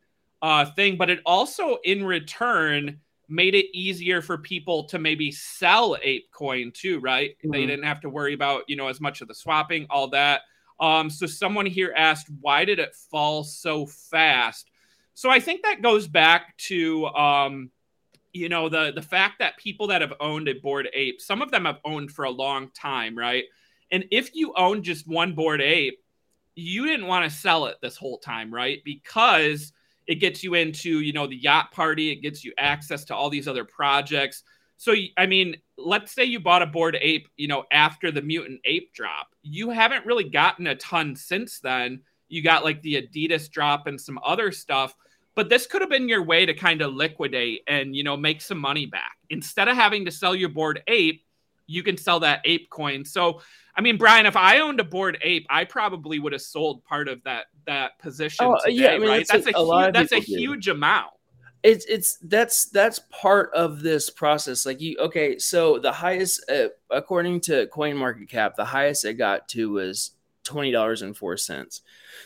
[0.43, 5.97] uh, thing, but it also, in return, made it easier for people to maybe sell
[6.05, 7.31] ApeCoin too, right?
[7.38, 7.51] Mm-hmm.
[7.51, 10.43] They didn't have to worry about, you know, as much of the swapping, all that.
[10.81, 14.71] Um, so someone here asked, why did it fall so fast?
[15.15, 17.71] So I think that goes back to um,
[18.35, 21.51] you know, the the fact that people that have owned a bored ape, some of
[21.53, 23.45] them have owned for a long time, right?
[23.91, 26.01] And if you own just one bored ape,
[26.57, 28.81] you didn't want to sell it this whole time, right?
[28.85, 29.73] Because
[30.07, 33.31] it gets you into, you know, the yacht party, it gets you access to all
[33.31, 34.43] these other projects.
[34.77, 38.61] So, I mean, let's say you bought a bored ape, you know, after the mutant
[38.65, 39.29] ape drop.
[39.43, 42.01] You haven't really gotten a ton since then.
[42.29, 44.95] You got like the Adidas drop and some other stuff,
[45.35, 48.41] but this could have been your way to kind of liquidate and, you know, make
[48.41, 49.17] some money back.
[49.31, 51.25] Instead of having to sell your bored ape,
[51.67, 53.05] you can sell that ape coin.
[53.05, 53.41] So,
[53.77, 57.09] I mean, Brian, if I owned a bored ape, I probably would have sold part
[57.09, 58.45] of that that position.
[58.45, 59.27] Oh, today, yeah, I mean, right?
[59.27, 61.13] That's, that's a, a huge, that's a huge amount
[61.64, 66.68] it's it's that's that's part of this process like you okay so the highest uh,
[66.90, 70.12] according to coin market cap the highest it got to was
[70.44, 71.81] $20.04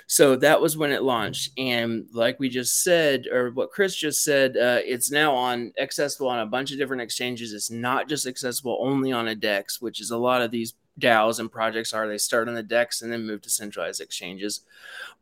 [0.08, 4.24] so that was when it launched and like we just said or what chris just
[4.24, 7.52] said uh, it's now on accessible on a bunch of different exchanges.
[7.52, 11.38] It's not just accessible only on a dex which is a lot of these DAOs
[11.38, 12.08] and projects are.
[12.08, 14.62] They start on the DEX and then move to centralized exchanges,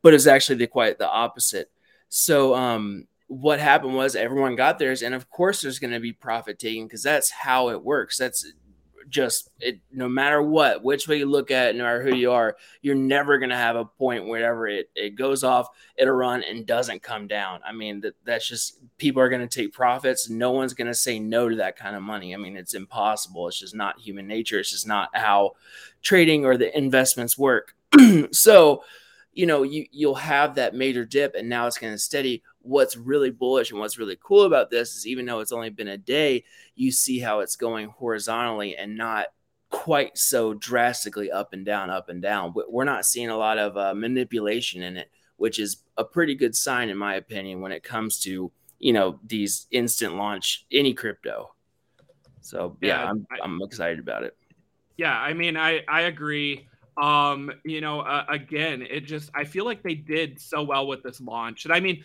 [0.01, 1.69] but it's actually the quite the opposite.
[2.09, 6.13] So um, what happened was everyone got theirs, and of course there's going to be
[6.13, 8.17] profit taking because that's how it works.
[8.17, 8.53] That's
[9.09, 9.79] just it.
[9.91, 12.95] No matter what, which way you look at, it, no matter who you are, you're
[12.95, 17.03] never going to have a point wherever it it goes off, it'll run and doesn't
[17.03, 17.59] come down.
[17.65, 20.29] I mean that that's just people are going to take profits.
[20.29, 22.33] No one's going to say no to that kind of money.
[22.33, 23.47] I mean it's impossible.
[23.47, 24.59] It's just not human nature.
[24.59, 25.53] It's just not how
[26.01, 27.75] trading or the investments work.
[28.31, 28.83] so
[29.33, 32.97] you know you you'll have that major dip and now it's going to steady what's
[32.97, 35.97] really bullish and what's really cool about this is even though it's only been a
[35.97, 36.43] day
[36.75, 39.27] you see how it's going horizontally and not
[39.69, 42.53] quite so drastically up and down up and down.
[42.69, 46.55] We're not seeing a lot of uh, manipulation in it which is a pretty good
[46.55, 51.53] sign in my opinion when it comes to you know these instant launch any crypto.
[52.41, 54.35] So yeah, yeah I'm, I, I'm excited about it.
[54.97, 56.67] Yeah i mean i i agree.
[56.97, 61.03] Um, you know, uh, again, it just I feel like they did so well with
[61.03, 61.65] this launch.
[61.65, 62.03] And I mean,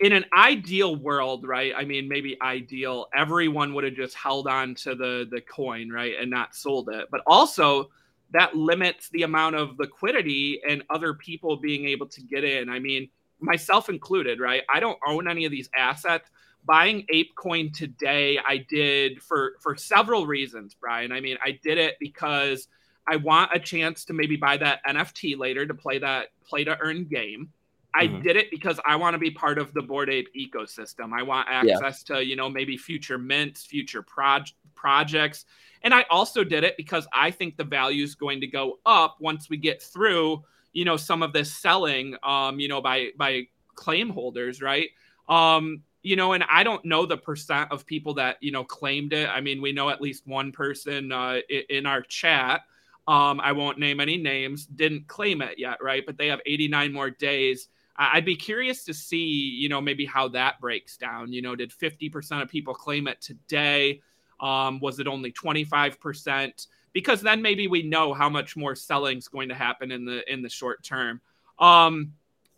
[0.00, 1.72] in an ideal world, right?
[1.76, 6.14] I mean, maybe ideal, everyone would have just held on to the the coin, right,
[6.20, 7.08] and not sold it.
[7.10, 7.90] But also,
[8.32, 12.68] that limits the amount of liquidity and other people being able to get in.
[12.68, 13.08] I mean,
[13.40, 14.62] myself included, right?
[14.72, 16.28] I don't own any of these assets.
[16.64, 21.10] Buying ApeCoin today, I did for for several reasons, Brian.
[21.10, 22.68] I mean, I did it because
[23.08, 26.78] I want a chance to maybe buy that NFT later to play that play to
[26.78, 27.50] earn game.
[27.94, 28.22] I mm-hmm.
[28.22, 31.12] did it because I want to be part of the Bored Ape ecosystem.
[31.12, 32.16] I want access yeah.
[32.16, 35.44] to, you know, maybe future mints, future proj- projects.
[35.82, 39.16] And I also did it because I think the value is going to go up
[39.20, 43.42] once we get through, you know, some of this selling, um, you know, by by
[43.74, 44.90] claim holders, right?
[45.28, 49.12] Um, you know, and I don't know the percent of people that you know claimed
[49.12, 49.28] it.
[49.28, 52.62] I mean, we know at least one person uh, in our chat
[53.10, 56.04] um, I won't name any names, didn't claim it yet, right?
[56.06, 57.68] But they have 89 more days.
[57.96, 61.32] I'd be curious to see, you know, maybe how that breaks down.
[61.32, 64.00] You know, did 50% of people claim it today?
[64.40, 66.66] Um, was it only 25%?
[66.92, 70.30] Because then maybe we know how much more selling is going to happen in the
[70.32, 71.20] in the short term.
[71.58, 72.12] Um,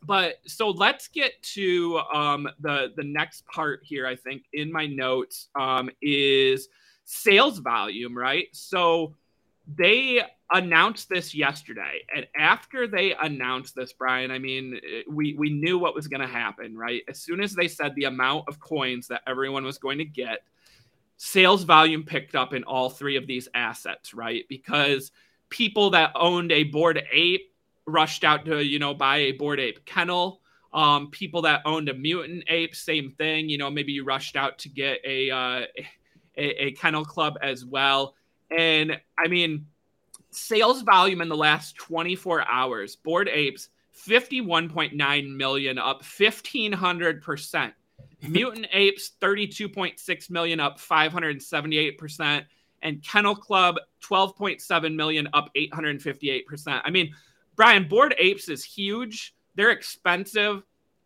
[0.05, 4.07] but so let's get to um, the the next part here.
[4.07, 6.69] I think in my notes um, is
[7.05, 8.47] sales volume, right?
[8.53, 9.15] So
[9.67, 10.21] they
[10.53, 15.95] announced this yesterday and after they announced this brian i mean we we knew what
[15.95, 17.03] was going to happen right?
[17.09, 20.41] As soon as they said the amount of coins that everyone was going to get
[21.17, 24.45] sales volume picked up in all three of these assets right?
[24.49, 25.13] Because
[25.49, 27.53] people that owned a bored ape
[27.87, 30.41] rushed out to you know buy a bored ape kennel.
[30.73, 34.59] Um, people that owned a mutant ape same thing you know maybe you rushed out
[34.61, 35.61] to get a uh,
[36.37, 38.15] a, a kennel club as well
[38.57, 39.67] and I mean,
[40.31, 43.69] sales volume in the last 24 hours, Bored Apes,
[44.07, 47.73] 51.9 million, up 1500%.
[48.29, 52.45] Mutant Apes, 32.6 million, up 578%.
[52.83, 56.83] And Kennel Club, 12.7 million, up 858%.
[56.85, 57.15] I mean,
[57.57, 59.35] Brian, Bored Apes is huge.
[59.55, 60.63] They're expensive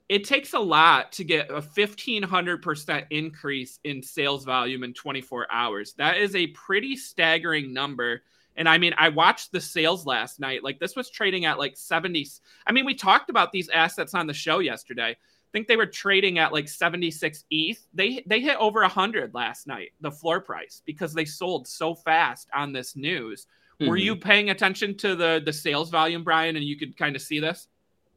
[0.08, 5.94] it takes a lot to get a 1500% increase in sales volume in 24 hours.
[5.94, 8.22] That is a pretty staggering number.
[8.56, 10.62] And I mean, I watched the sales last night.
[10.62, 12.26] Like this was trading at like 70.
[12.66, 15.10] I mean, we talked about these assets on the show yesterday.
[15.10, 17.86] I think they were trading at like 76 ETH.
[17.92, 22.48] They they hit over 100 last night, the floor price, because they sold so fast
[22.54, 23.46] on this news.
[23.80, 23.90] Mm-hmm.
[23.90, 27.22] Were you paying attention to the the sales volume, Brian, and you could kind of
[27.22, 27.68] see this?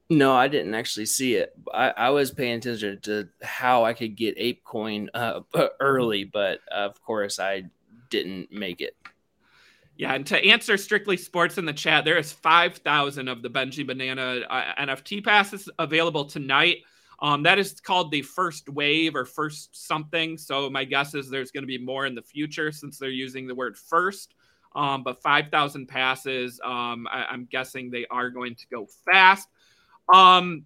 [0.09, 1.53] No, I didn't actually see it.
[1.71, 5.41] I, I was paying attention to how I could get ApeCoin uh,
[5.79, 7.65] early, but of course I
[8.09, 8.95] didn't make it.
[9.97, 13.85] Yeah, and to answer strictly sports in the chat, there is 5,000 of the Benji
[13.85, 16.77] Banana uh, NFT passes available tonight.
[17.21, 20.37] Um, that is called the first wave or first something.
[20.37, 23.45] So my guess is there's going to be more in the future since they're using
[23.45, 24.35] the word first.
[24.73, 29.49] Um, but 5,000 passes, um, I, am guessing they are going to go fast.
[30.13, 30.65] Um,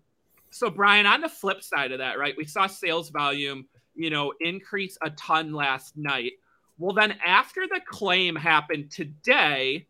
[0.50, 4.34] so Brian, on the flip side of that, right, we saw sales volume, you know,
[4.40, 6.34] increase a ton last night.
[6.78, 9.88] Well, then after the claim happened today,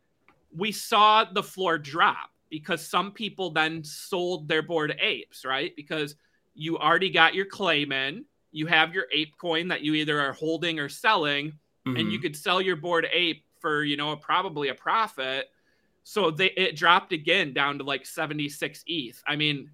[0.56, 5.76] we saw the floor drop because some people then sold their bored apes, right?
[5.76, 6.16] Because
[6.54, 10.34] you already got your claim in, you have your ape coin that you either are
[10.34, 11.54] holding or selling,
[11.88, 11.98] mm-hmm.
[11.98, 15.50] and you could sell your bored ape for, you know, probably a profit.
[16.04, 19.24] So they, it dropped again down to like 76 ETH.
[19.26, 19.72] I mean,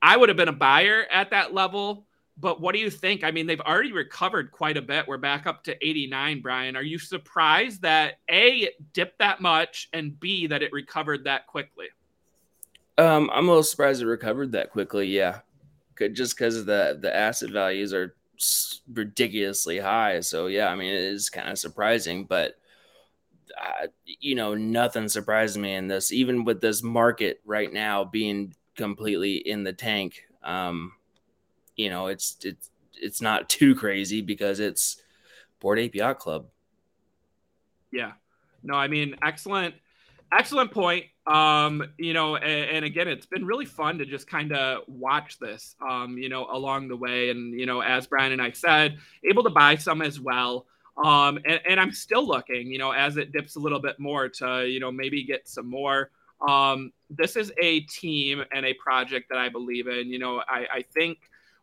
[0.00, 2.06] I would have been a buyer at that level
[2.38, 3.24] but what do you think?
[3.24, 5.06] I mean, they've already recovered quite a bit.
[5.06, 6.76] We're back up to 89, Brian.
[6.76, 11.46] Are you surprised that A, it dipped that much, and B, that it recovered that
[11.46, 11.86] quickly?
[12.98, 15.40] Um, I'm a little surprised it recovered that quickly, yeah.
[16.12, 18.16] Just because the, the asset values are
[18.92, 20.20] ridiculously high.
[20.20, 22.56] So, yeah, I mean, it is kind of surprising, but.
[24.06, 29.36] You know, nothing surprises me in this, even with this market right now being completely
[29.36, 30.22] in the tank.
[30.42, 30.92] Um,
[31.76, 35.02] you know, it's it's it's not too crazy because it's
[35.60, 36.46] Bored Yacht Club.
[37.92, 38.12] Yeah.
[38.62, 39.74] No, I mean, excellent,
[40.32, 41.06] excellent point.
[41.26, 45.38] Um, you know, and, and again, it's been really fun to just kind of watch
[45.38, 47.30] this, um, you know, along the way.
[47.30, 50.66] And, you know, as Brian and I said, able to buy some as well.
[51.02, 54.28] Um, and, and I'm still looking, you know, as it dips a little bit more
[54.28, 56.10] to, you know, maybe get some more.
[56.46, 60.08] Um, this is a team and a project that I believe in.
[60.08, 61.18] You know, I, I think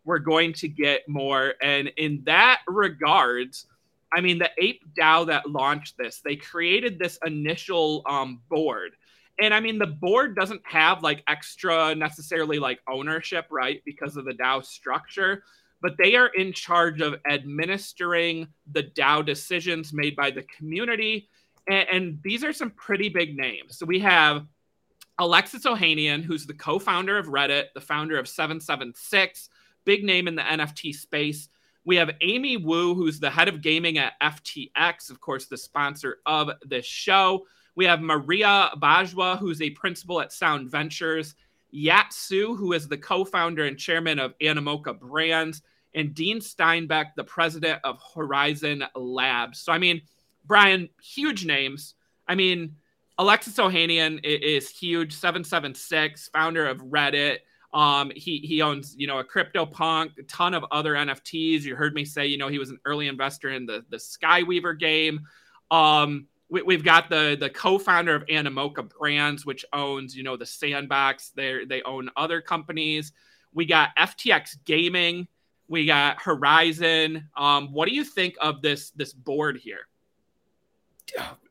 [0.05, 1.53] we're going to get more.
[1.61, 3.67] And in that regards,
[4.11, 8.93] I mean, the Ape DAO that launched this, they created this initial um, board.
[9.41, 13.81] And I mean, the board doesn't have like extra necessarily like ownership, right?
[13.85, 15.43] Because of the DAO structure,
[15.81, 21.29] but they are in charge of administering the DAO decisions made by the community.
[21.69, 23.77] And, and these are some pretty big names.
[23.77, 24.45] So we have
[25.19, 29.49] Alexis Ohanian, who's the co founder of Reddit, the founder of 776
[29.85, 31.49] big name in the NFT space.
[31.83, 36.19] We have Amy Wu, who's the head of gaming at FTX, of course, the sponsor
[36.25, 37.47] of this show.
[37.75, 41.35] We have Maaria Bajwa, who's a principal at Sound Ventures.
[41.71, 45.61] Yat Siu, who is the co founder and chairman of Animoca Brands.
[45.95, 49.59] And Dean Steinbeck, the president of Horizon Labs.
[49.59, 50.01] So, I mean,
[50.45, 51.95] Brian, huge names.
[52.27, 52.75] I mean,
[53.17, 57.39] Alexis Ohanian is huge, 776, founder of Reddit.
[57.73, 61.61] Um, he he owns you know a CryptoPunk, a ton of other NFTs.
[61.61, 64.79] You heard me say you know he was an early investor in the the Skyweaver
[64.79, 65.21] game.
[65.69, 70.45] Um, we, have got the the co-founder of Animoca Brands, which owns you know the
[70.45, 71.31] Sandbox.
[71.35, 73.13] They they own other companies.
[73.53, 75.27] We got FTX Gaming.
[75.67, 77.29] We got Horizon.
[77.37, 79.87] Um, what do you think of this this board here?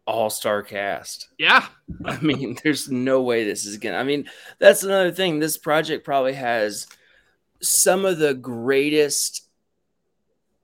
[0.08, 1.28] all star cast.
[1.38, 1.66] Yeah.
[2.04, 3.98] I mean, there's no way this is gonna.
[3.98, 5.38] I mean, that's another thing.
[5.38, 6.86] This project probably has
[7.60, 9.44] some of the greatest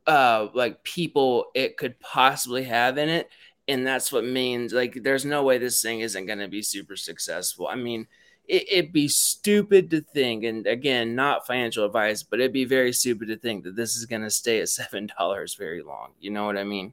[0.07, 3.31] uh like people it could possibly have in it
[3.69, 6.97] and that's what means like there's no way this thing isn't going to be super
[6.97, 7.69] successful.
[7.69, 8.07] I mean
[8.47, 12.93] it, would be stupid to think and again not financial advice but it'd be very
[12.93, 16.31] stupid to think that this is going to stay at seven dollars very long you
[16.31, 16.93] know what i mean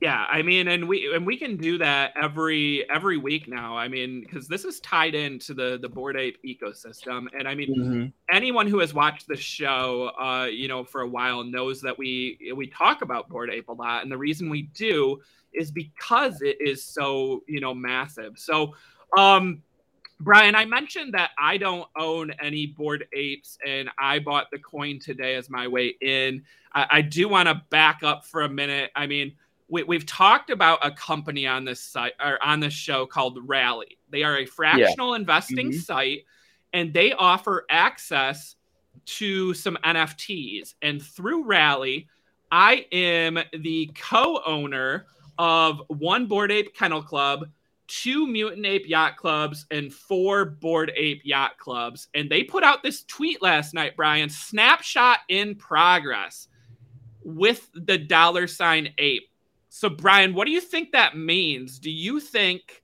[0.00, 3.76] yeah, I mean, and we and we can do that every every week now.
[3.76, 7.74] I mean, because this is tied into the the bored ape ecosystem, and I mean,
[7.74, 8.34] mm-hmm.
[8.34, 12.52] anyone who has watched the show, uh, you know, for a while knows that we
[12.56, 15.20] we talk about bored ape a lot, and the reason we do
[15.52, 18.38] is because it is so you know massive.
[18.38, 18.74] So,
[19.18, 19.62] um,
[20.18, 24.98] Brian, I mentioned that I don't own any bored apes, and I bought the coin
[24.98, 26.42] today as my way in.
[26.72, 28.92] I, I do want to back up for a minute.
[28.96, 29.34] I mean
[29.70, 33.98] we, have talked about a company on this site or on this show called Rally.
[34.10, 35.20] They are a fractional yeah.
[35.20, 35.80] investing mm-hmm.
[35.80, 36.24] site
[36.72, 38.56] and they offer access
[39.04, 40.74] to some NFTs.
[40.82, 42.08] And through Rally,
[42.50, 45.06] I am the co owner
[45.38, 47.46] of one Bored Ape Kennel Club,
[47.86, 52.08] two Mutant Ape Yacht Clubs and four Bored Ape Yacht Clubs.
[52.14, 56.48] And they put out this tweet last night, Brian snapshot in progress
[57.22, 59.29] with the dollar sign ape.
[59.72, 61.78] So, Brian, what do you think that means?
[61.78, 62.82] Do you think,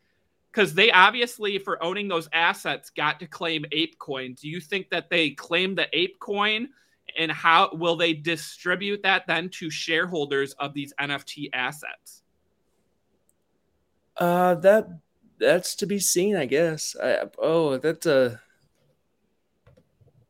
[0.53, 4.91] because they obviously, for owning those assets, got to claim ape coin, do you think
[4.91, 6.69] that they claim the ape coin?
[7.19, 12.23] And how will they distribute that then to shareholders of these NFT assets?
[14.17, 14.89] Uh, that
[15.39, 16.95] that's to be seen, I guess.
[17.03, 18.41] I, oh, that's a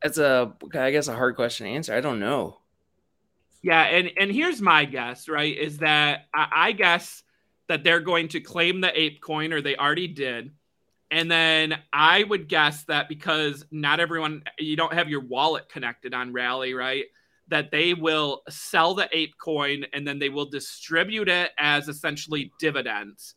[0.02, 1.94] that's a I guess a hard question to answer.
[1.94, 2.60] I don't know.
[3.66, 5.56] Yeah, and and here's my guess, right?
[5.58, 7.24] Is that I, I guess
[7.68, 10.52] that they're going to claim the ape coin, or they already did.
[11.10, 16.14] And then I would guess that because not everyone, you don't have your wallet connected
[16.14, 17.06] on Rally, right?
[17.48, 22.52] That they will sell the ape coin and then they will distribute it as essentially
[22.60, 23.34] dividends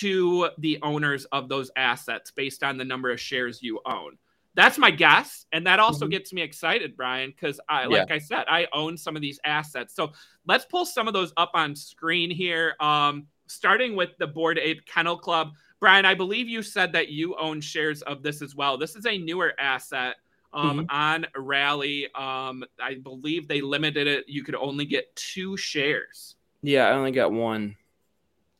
[0.00, 4.18] to the owners of those assets based on the number of shares you own.
[4.54, 5.46] That's my guess.
[5.52, 6.10] And that also mm-hmm.
[6.10, 8.14] gets me excited, Brian, because I like yeah.
[8.14, 9.94] I said, I own some of these assets.
[9.94, 10.12] So
[10.46, 12.74] let's pull some of those up on screen here.
[12.80, 15.52] Um, starting with the bored Ape Kennel Club.
[15.80, 18.78] Brian, I believe you said that you own shares of this as well.
[18.78, 20.16] This is a newer asset
[20.52, 20.86] um, mm-hmm.
[20.88, 22.06] on Rally.
[22.14, 24.24] Um, I believe they limited it.
[24.28, 26.36] You could only get two shares.
[26.62, 27.76] Yeah, I only got one.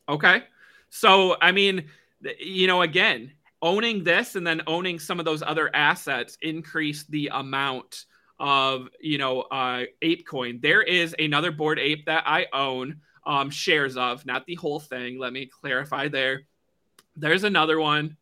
[0.07, 0.43] Okay.
[0.89, 1.85] So, I mean,
[2.39, 3.31] you know, again,
[3.65, 8.05] owning this and then owning some of those other assets increase the amount
[8.39, 10.59] of, you know, uh, ape coin.
[10.61, 15.17] There is another bored Ape that I own um, shares of, not the whole thing.
[15.17, 16.43] Let me clarify there.
[17.15, 18.17] There's another one.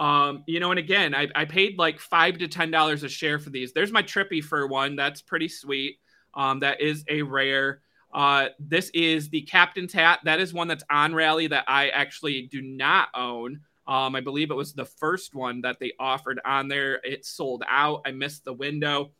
[0.00, 3.38] Um, you know, and again, I, I paid like five to ten dollars a share
[3.38, 3.72] for these.
[3.72, 4.96] There's my Trippy for one.
[4.96, 5.98] That's pretty sweet.
[6.34, 7.82] Um, that is a rare.
[8.12, 10.20] Uh, this is the Captain's Hat.
[10.24, 13.60] That is one that's on Rally that I actually do not own.
[13.88, 17.00] Um, I believe it was the first one that they offered on there.
[17.02, 18.02] It sold out.
[18.06, 19.12] I missed the window.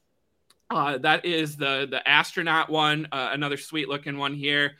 [0.70, 4.76] Uh, that is the the astronaut one, uh, another sweet looking one here.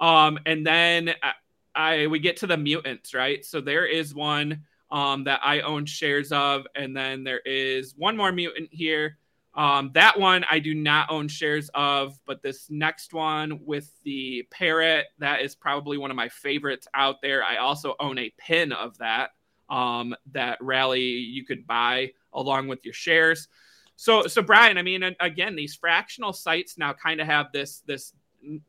[0.00, 1.32] Um, and then I,
[1.74, 3.44] I, we get to the mutants, right?
[3.44, 8.16] So there is one um, that I own shares of, and then there is one
[8.16, 9.18] more mutant here.
[9.54, 14.46] Um, that one I do not own shares of, but this next one with the
[14.50, 17.44] parrot, that is probably one of my favorites out there.
[17.44, 19.30] I also own a pin of that
[19.68, 23.48] um, that rally you could buy along with your shares.
[23.96, 28.14] So, so Brian, I mean, again, these fractional sites now kind of have this this.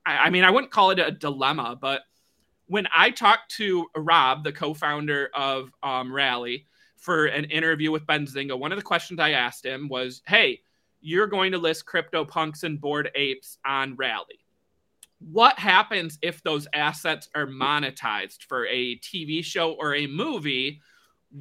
[0.06, 2.02] I mean, I wouldn't call it a dilemma, but
[2.68, 6.68] when I talked to Rob, the co-founder of um, Rally,
[6.98, 10.60] for an interview with Ben Benzinga, one of the questions I asked him was, "Hey."
[11.06, 14.40] You're going to list CryptoPunks and Bored Apes on Rally.
[15.20, 20.80] What happens if those assets are monetized for a TV show or a movie?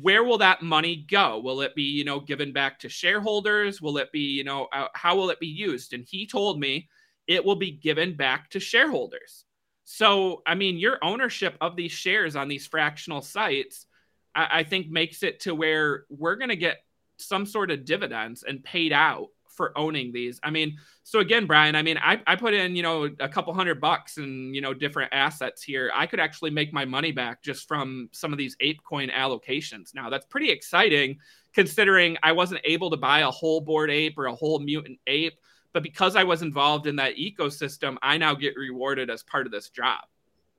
[0.01, 1.39] Where will that money go?
[1.39, 3.81] Will it be, you know, given back to shareholders?
[3.81, 5.93] Will it be, you know, uh, how will it be used?
[5.93, 6.89] And he told me
[7.29, 9.45] it will be given back to shareholders.
[9.85, 13.87] So, I mean, your ownership of these shares on these fractional sites,
[14.35, 16.79] I, I think makes it to where we're going to get
[17.19, 20.41] some sort of dividends and paid out for owning these.
[20.43, 23.53] I mean, so again, Brian, I mean, I, I put in, you know, a couple
[23.55, 25.91] hundred bucks and, you know, different assets here.
[25.95, 29.95] I could actually make my money back just from some of these ape coin allocations.
[29.95, 31.19] Now, that's pretty exciting
[31.55, 35.39] considering I wasn't able to buy a whole bored Ape or a whole mutant ape.
[35.73, 39.53] But because I was involved in that ecosystem, I now get rewarded as part of
[39.53, 40.05] this job.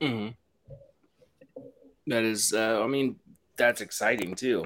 [0.00, 0.30] Mm-hmm.
[2.08, 3.16] That is, uh, I mean,
[3.56, 4.64] that's exciting too.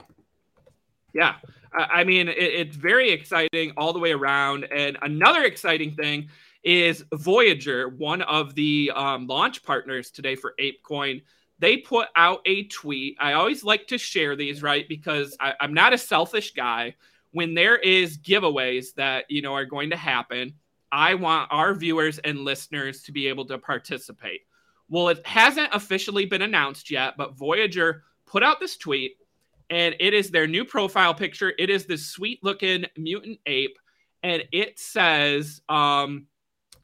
[1.15, 1.37] Yeah.
[1.73, 4.65] I mean, it, it's very exciting all the way around.
[4.65, 6.29] And another exciting thing
[6.63, 11.23] is Voyager, one of the um, launch partners today for ApeCoin.
[11.59, 13.17] They put out a tweet.
[13.19, 14.89] I always like to share these, right?
[14.89, 16.95] Because I, I'm not a selfish guy.
[17.33, 20.55] When there is giveaways that you know are going to happen,
[20.91, 24.43] I want our viewers and listeners to be able to participate.
[24.89, 29.17] Well, it hasn't officially been announced yet, but Voyager put out this tweet
[29.71, 31.53] and it is their new profile picture.
[31.59, 33.79] It is this sweet looking mutant ape,
[34.23, 36.27] and it says, um,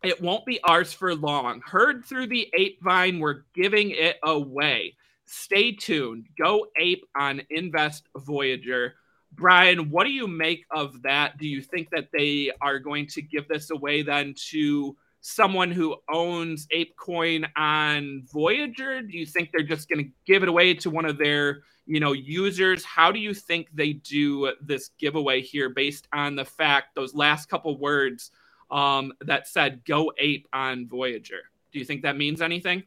[0.02, 4.96] "It won't be ours for long." Heard through the ape vine, we're giving it away.
[5.26, 6.28] Stay tuned.
[6.38, 8.94] Go ape on Invest Voyager.
[9.32, 11.38] Brian, what do you make of that?
[11.38, 14.96] Do you think that they are going to give this away then to
[15.26, 19.00] someone who owns ApeCoin on Voyager?
[19.00, 22.00] Do you think they're just going to give it away to one of their you
[22.00, 26.94] know users how do you think they do this giveaway here based on the fact
[26.94, 28.30] those last couple words
[28.70, 32.82] um, that said go ape on voyager do you think that means anything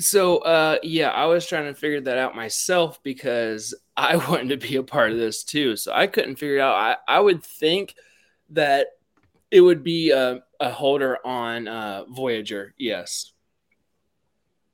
[0.00, 4.68] So, uh, yeah, I was trying to figure that out myself because I wanted to
[4.68, 5.76] be a part of this too.
[5.76, 6.74] So I couldn't figure it out.
[6.74, 7.94] I, I would think
[8.50, 8.86] that
[9.50, 12.72] it would be a, a holder on uh, Voyager.
[12.78, 13.32] Yes.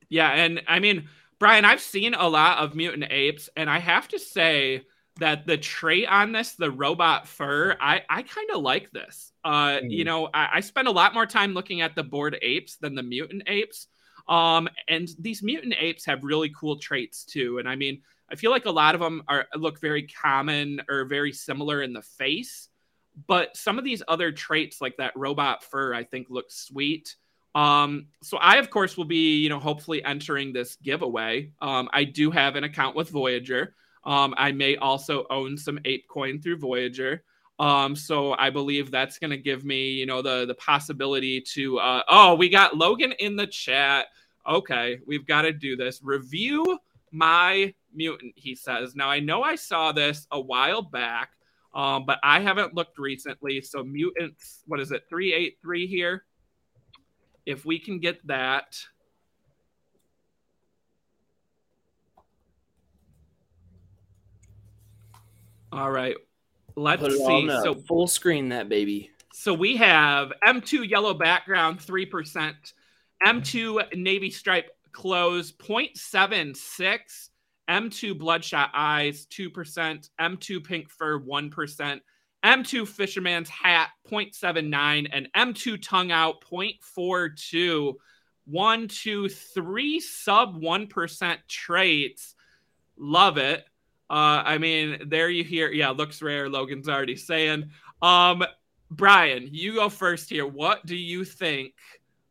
[0.09, 0.31] Yeah.
[0.31, 1.09] And I mean,
[1.39, 4.85] Brian, I've seen a lot of mutant apes, and I have to say
[5.19, 9.33] that the trait on this, the robot fur, I, I kind of like this.
[9.45, 9.91] Uh, mm.
[9.91, 12.95] You know, I, I spend a lot more time looking at the bored apes than
[12.95, 13.89] the mutant apes.
[14.29, 17.59] Um, and these mutant apes have really cool traits too.
[17.59, 21.07] And I mean, I feel like a lot of them are look very common or
[21.07, 22.69] very similar in the face,
[23.27, 27.17] but some of these other traits, like that robot fur, I think looks sweet.
[27.55, 31.53] Um, so I, of course, will be, you know, hopefully entering this giveaway.
[31.61, 33.75] Um, I do have an account with Voyager.
[34.05, 37.25] Um, I may also own some ape coin through Voyager.
[37.59, 41.79] Um, so I believe that's going to give me, you know, the the possibility to.
[41.79, 44.07] Uh, oh, we got Logan in the chat.
[44.49, 46.01] Okay, we've got to do this.
[46.03, 46.79] Review
[47.11, 48.35] my mutant.
[48.37, 48.95] He says.
[48.95, 51.33] Now I know I saw this a while back,
[51.75, 53.61] um, but I haven't looked recently.
[53.61, 55.05] So mutants, what is it?
[55.09, 56.25] Three eight three here.
[57.47, 58.79] If we can get that.
[65.73, 66.17] All right.
[66.77, 67.49] Let's see.
[67.63, 69.11] so full screen that baby.
[69.33, 72.55] So we have M2 yellow background, 3%,
[73.25, 77.28] M2 navy stripe clothes, 0.76,
[77.69, 82.01] M2 bloodshot eyes, 2%, M2 pink fur, 1%,
[82.45, 87.95] M2 fisherman's hat, 0.79, and M2 tongue out, 0.42.
[88.47, 92.35] One, two, three sub 1% traits.
[92.97, 93.65] Love it.
[94.09, 96.49] Uh, I mean, there you hear, yeah, looks rare.
[96.49, 97.71] Logan's already saying.
[98.01, 98.43] Um,
[98.91, 100.47] Brian, you go first here.
[100.47, 101.75] What do you think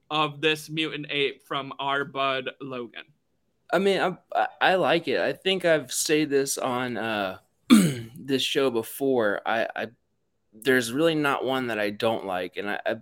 [0.09, 3.03] of this mutant ape from our bud Logan?
[3.71, 3.99] I mean,
[4.33, 5.19] I, I like it.
[5.19, 7.39] I think I've said this on uh,
[7.69, 9.41] this show before.
[9.45, 9.87] I, I
[10.53, 12.95] there's really not one that I don't like, and I, I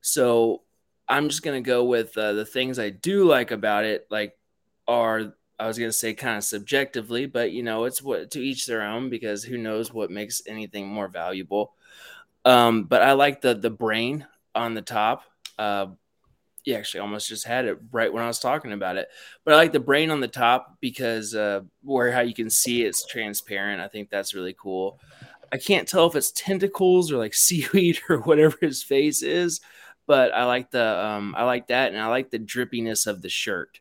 [0.00, 0.62] so
[1.08, 4.06] I'm just gonna go with uh, the things I do like about it.
[4.10, 4.36] Like,
[4.86, 8.66] are I was gonna say kind of subjectively, but you know, it's what to each
[8.66, 11.74] their own because who knows what makes anything more valuable.
[12.44, 15.24] Um, but I like the the brain on the top.
[15.58, 15.86] Uh,
[16.64, 19.08] you actually almost just had it right when I was talking about it.
[19.44, 22.82] But I like the brain on the top because uh, where how you can see
[22.82, 23.80] it's transparent.
[23.80, 24.98] I think that's really cool.
[25.52, 29.60] I can't tell if it's tentacles or like seaweed or whatever his face is,
[30.06, 33.28] but I like the um, I like that, and I like the drippiness of the
[33.28, 33.80] shirt.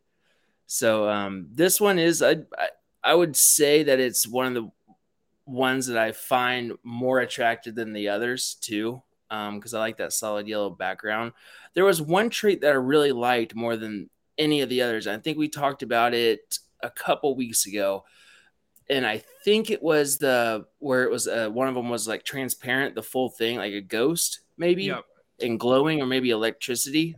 [0.68, 2.38] So um, this one is I,
[3.04, 4.72] I would say that it's one of the
[5.46, 10.14] ones that I find more attractive than the others too, because um, I like that
[10.14, 11.34] solid yellow background.
[11.74, 15.08] There was one trait that I really liked more than any of the others.
[15.08, 18.06] I think we talked about it a couple weeks ago,
[18.90, 22.24] and I think it was the where it was uh, one of them was like
[22.24, 25.06] transparent, the full thing, like a ghost maybe, yep.
[25.42, 27.16] and glowing, or maybe electricity.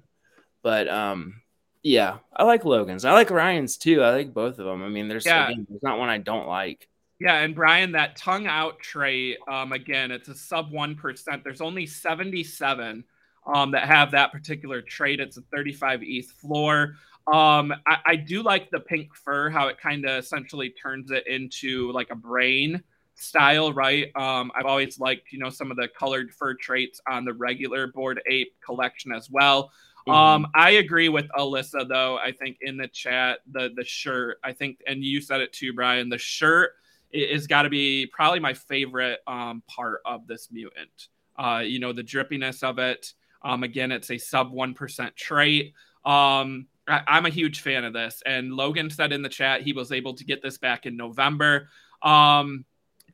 [0.62, 1.42] But um,
[1.84, 3.06] yeah, I like Logan's.
[3.06, 4.02] I like Ryan's too.
[4.02, 4.84] I like both of them.
[4.84, 5.50] I mean, there's yeah.
[5.50, 6.88] again, there's not one I don't like.
[7.20, 11.44] Yeah, and Brian, that tongue out trait, um, again, it's a sub one percent.
[11.44, 13.04] There's only 77
[13.46, 15.20] um that have that particular trait.
[15.20, 16.96] It's a 35 ETH floor.
[17.28, 21.26] Um, I, I do like the pink fur, how it kind of essentially turns it
[21.28, 22.84] into like a brain
[23.16, 24.12] style, right?
[24.16, 27.88] Um, I've always liked, you know, some of the colored fur traits on the regular
[27.88, 29.72] bored ape collection as well.
[30.08, 30.12] Mm-hmm.
[30.12, 32.18] Um, I agree with Alyssa though.
[32.18, 35.74] I think in the chat, the the shirt, I think, and you said it too,
[35.74, 36.10] Brian.
[36.10, 36.74] The shirt
[37.12, 41.08] is got to be probably my favorite um, part of this mutant.
[41.38, 43.14] Uh, you know, the drippiness of it.
[43.46, 45.74] Um, again, it's a sub one percent trait.
[46.04, 49.72] Um, I, I'm a huge fan of this, and Logan said in the chat he
[49.72, 51.70] was able to get this back in November.
[52.02, 52.66] Um,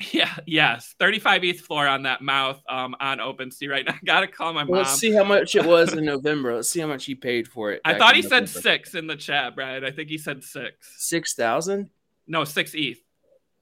[0.11, 0.95] Yeah, yes.
[0.99, 3.95] 35 ETH floor on that mouth um, on OpenSea right now.
[4.05, 4.77] Gotta call my mom.
[4.77, 6.55] Let's see how much it was in November.
[6.55, 7.81] Let's see how much he paid for it.
[7.85, 8.47] I thought he November.
[8.47, 9.83] said six in the chat, Brad.
[9.83, 10.95] I think he said six.
[10.97, 11.89] Six thousand?
[12.27, 12.99] No, six ETH.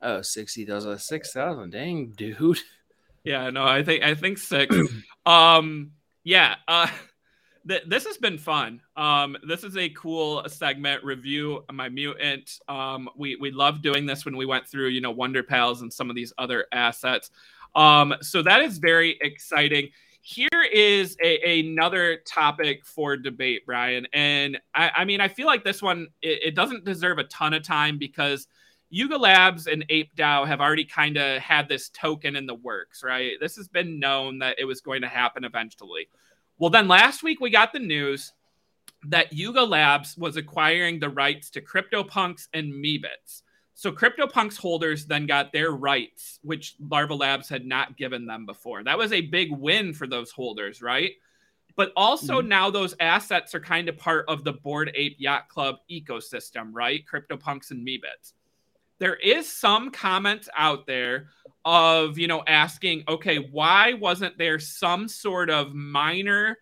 [0.02, 0.70] Oh, six ETH.
[0.70, 1.72] I was like, six thousand.
[1.72, 2.60] Dang, dude.
[3.24, 4.74] Yeah, no, I think I think six.
[5.26, 5.92] um,
[6.30, 6.56] yeah.
[6.68, 6.88] Uh
[7.68, 8.82] th- this has been fun.
[8.96, 12.60] Um, this is a cool segment review my mutant.
[12.68, 15.92] Um, we we love doing this when we went through you know Wonder Pals and
[15.92, 17.32] some of these other assets.
[17.76, 19.90] Um, so that is very exciting.
[20.22, 24.06] Here is a, another topic for debate, Brian.
[24.14, 27.56] And I, I mean, I feel like this one it, it doesn't deserve a ton
[27.56, 28.48] of time because
[28.90, 33.04] Yuga Labs and Ape DAO have already kind of had this token in the works,
[33.04, 33.34] right?
[33.40, 36.10] This has been known that it was going to happen eventually.
[36.58, 38.34] Well, then last week we got the news
[39.06, 43.44] that Yuga Labs was acquiring the rights to CryptoPunks and Meebits.
[43.76, 48.84] So CryptoPunks holders then got their rights, which Larva Labs had not given them before.
[48.84, 51.12] That was a big win for those holders, right?
[51.78, 52.50] But also mm-hmm.
[52.50, 57.06] now those assets are kind of part of the Board Ape Yacht Club ecosystem, right?
[57.10, 58.34] CryptoPunks and Meebits.
[59.00, 61.30] There is some comments out there
[61.66, 66.58] of, you know, asking, okay, why wasn't there some sort of minor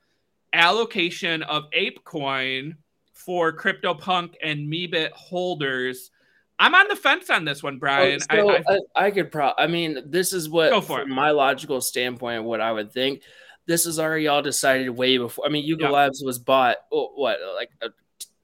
[0.54, 2.76] allocation of ApeCoin
[3.14, 6.12] for CryptoPunk and Meebit holders?
[6.60, 8.20] I'm on the fence on this one, Brian.
[8.20, 9.52] So I, I, I, could pro.
[9.58, 11.08] I mean, this is what, from it.
[11.08, 13.22] my logical standpoint, what I would think.
[13.68, 15.46] This is already all decided way before.
[15.46, 15.92] I mean, Yuga yep.
[15.92, 17.90] Labs was bought oh, what like uh,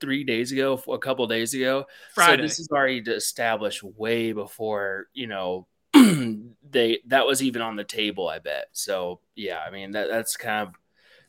[0.03, 1.85] three days ago, a couple days ago.
[2.13, 2.35] Friday.
[2.35, 7.85] So this is already established way before you know they that was even on the
[7.85, 8.27] table.
[8.27, 8.65] I bet.
[8.73, 10.73] So yeah, I mean that that's kind of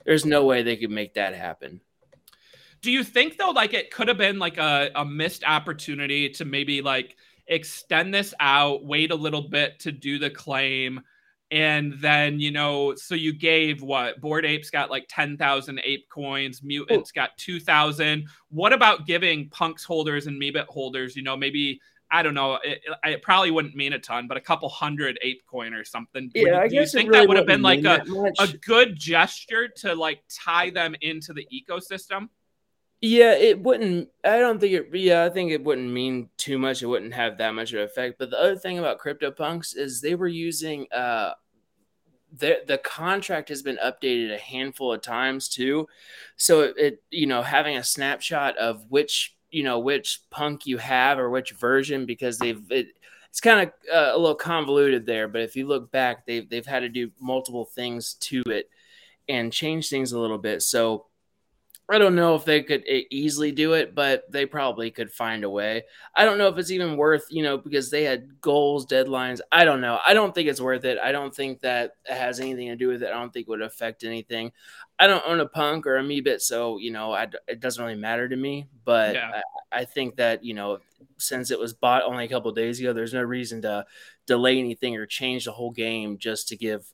[0.04, 1.80] there's no way they could make that happen.
[2.82, 6.44] Do you think though, like it could have been like a, a missed opportunity to
[6.44, 7.16] maybe like
[7.46, 11.00] extend this out, wait a little bit to do the claim,
[11.54, 16.08] and then you know, so you gave what board Apes got like ten thousand ape
[16.08, 17.20] coins, mutants oh.
[17.20, 18.26] got two thousand.
[18.50, 21.80] What about giving punks holders and meebit holders, you know, maybe
[22.10, 22.58] I don't know.
[22.64, 26.30] It, it, probably wouldn't mean a ton, but a couple hundred ape coin or something.
[26.34, 28.02] Yeah, would, I guess you think really that would have been like a,
[28.40, 32.28] a good gesture to like tie them into the ecosystem?
[33.00, 34.08] Yeah, it wouldn't.
[34.24, 34.88] I don't think it.
[34.92, 36.82] Yeah, I think it wouldn't mean too much.
[36.82, 38.18] It wouldn't have that much of an effect.
[38.18, 40.86] But the other thing about CryptoPunks is they were using.
[40.92, 41.30] uh
[42.36, 45.86] the the contract has been updated a handful of times too,
[46.36, 50.78] so it, it you know having a snapshot of which you know which punk you
[50.78, 52.88] have or which version because they've it,
[53.30, 55.26] it's kind of uh, a little convoluted there.
[55.28, 58.68] But if you look back, they've they've had to do multiple things to it
[59.28, 60.62] and change things a little bit.
[60.62, 61.06] So
[61.90, 65.50] I don't know if they could easily do it, but they probably could find a
[65.50, 65.82] way.
[66.14, 69.40] I don't know if it's even worth, you know, because they had goals, deadlines.
[69.52, 69.98] I don't know.
[70.06, 70.98] I don't think it's worth it.
[70.98, 73.10] I don't think that it has anything to do with it.
[73.10, 74.52] I don't think it would affect anything.
[74.98, 78.00] I don't own a punk or a Meebit, so, you know, I, it doesn't really
[78.00, 78.66] matter to me.
[78.86, 79.42] But yeah.
[79.70, 80.78] I, I, think that, you know,
[81.18, 83.84] since it was bought only a couple days ago, there's no reason to
[84.26, 86.86] delay anything or change the whole game just to give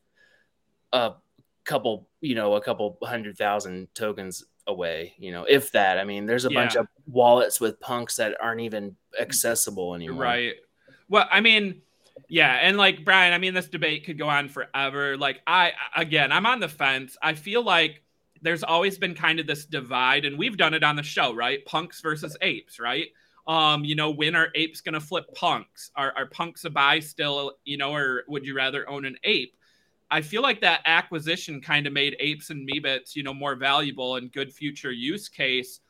[0.93, 1.12] a
[1.62, 5.98] couple, you know, a couple hundred thousand tokens away, you know, if that.
[5.98, 6.60] I mean, there's a yeah.
[6.60, 10.22] bunch of wallets with punks that aren't even accessible anymore.
[10.22, 10.54] Right.
[11.08, 11.82] Well, I mean,
[12.28, 15.16] yeah, and like Brian, I mean, this debate could go on forever.
[15.16, 17.16] Like, I again, I'm on the fence.
[17.22, 18.02] I feel like
[18.42, 21.64] there's always been kind of this divide, and we've done it on the show, right?
[21.66, 23.08] Punks versus apes, right?
[23.46, 25.90] Um, you know, when are apes gonna flip punks?
[25.96, 29.54] Are are punks a buy still, you know, or would you rather own an ape?
[30.11, 34.16] I feel like that acquisition kind of made apes and meebits, you know, more valuable
[34.16, 35.80] and good future use case.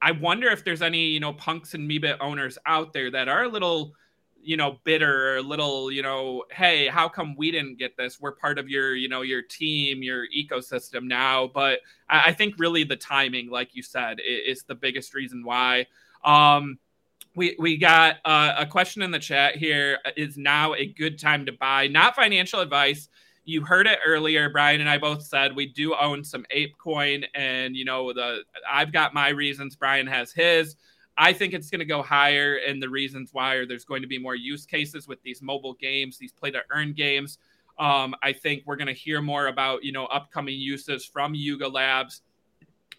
[0.00, 3.44] I wonder if there's any, you know, punks and meebit owners out there that are
[3.44, 3.94] a little,
[4.40, 8.20] you know, bitter or a little, you know, hey, how come we didn't get this?
[8.20, 11.48] We're part of your, you know, your team, your ecosystem now.
[11.52, 15.86] But I think really the timing, like you said, is the biggest reason why.
[16.24, 16.78] Um,
[17.34, 19.98] we, we got uh, a question in the chat here.
[20.16, 21.88] Is now a good time to buy?
[21.88, 23.08] Not financial advice
[23.46, 24.50] you heard it earlier.
[24.50, 28.92] Brian and I both said we do own some ApeCoin, and you know the I've
[28.92, 29.76] got my reasons.
[29.76, 30.76] Brian has his.
[31.16, 34.08] I think it's going to go higher, and the reasons why are there's going to
[34.08, 37.38] be more use cases with these mobile games, these play to earn games.
[37.78, 41.68] Um, I think we're going to hear more about you know upcoming uses from Yuga
[41.68, 42.22] Labs,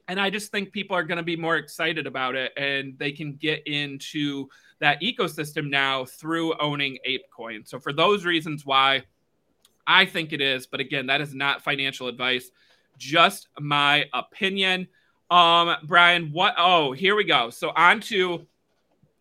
[0.08, 3.12] and I just think people are going to be more excited about it, and they
[3.12, 4.48] can get into
[4.80, 7.68] that ecosystem now through owning ApeCoin.
[7.68, 9.04] So for those reasons why
[9.88, 12.52] I think it is, but again, that is not financial advice,
[12.98, 14.88] just my opinion.
[15.32, 16.56] Um, Brian, what?
[16.58, 17.50] Oh, here we go.
[17.50, 18.46] So on to,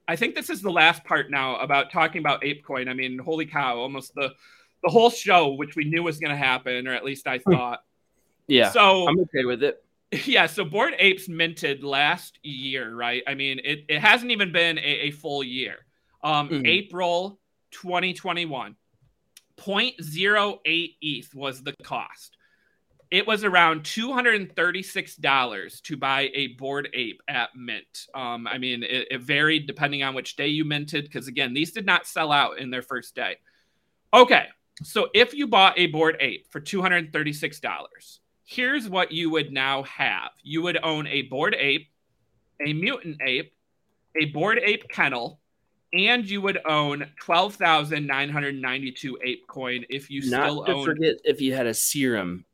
[0.09, 2.89] I think this is the last part now about talking about ApeCoin.
[2.89, 4.35] I mean, holy cow, almost the
[4.83, 7.53] the whole show, which we knew was going to happen, or at least I hmm.
[7.53, 7.85] thought.
[8.47, 8.71] Yeah.
[8.71, 9.83] So I'm okay with it.
[10.25, 10.47] Yeah.
[10.47, 13.25] So Bored Apes minted last year, right?
[13.27, 15.85] I mean, it, it hasn't even been a, a full year.
[16.23, 16.65] Um, mm-hmm.
[16.65, 17.41] April
[17.73, 18.77] 2021.
[19.59, 22.37] 0.08 ETH was the cost.
[23.11, 28.07] It was around $236 to buy a bored Ape at Mint.
[28.15, 31.73] Um, I mean, it, it varied depending on which day you minted, because again, these
[31.73, 33.37] did not sell out in their first day.
[34.13, 34.47] Okay,
[34.83, 40.31] so if you bought a bored Ape for $236, here's what you would now have
[40.43, 41.89] you would own a bored Ape,
[42.65, 43.53] a Mutant Ape,
[44.21, 45.41] a bored Ape Kennel,
[45.97, 51.41] and you would own 12,992 ape coin if you Not still to own forget if
[51.41, 52.45] you had a serum.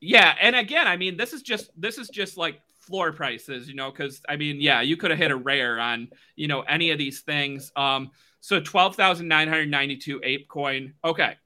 [0.00, 3.74] Yeah, and again, I mean this is just this is just like floor prices, you
[3.74, 6.90] know, because I mean, yeah, you could have hit a rare on, you know, any
[6.90, 7.70] of these things.
[7.76, 8.10] Um,
[8.40, 10.94] so 12,992 ape coin.
[11.04, 11.36] Okay.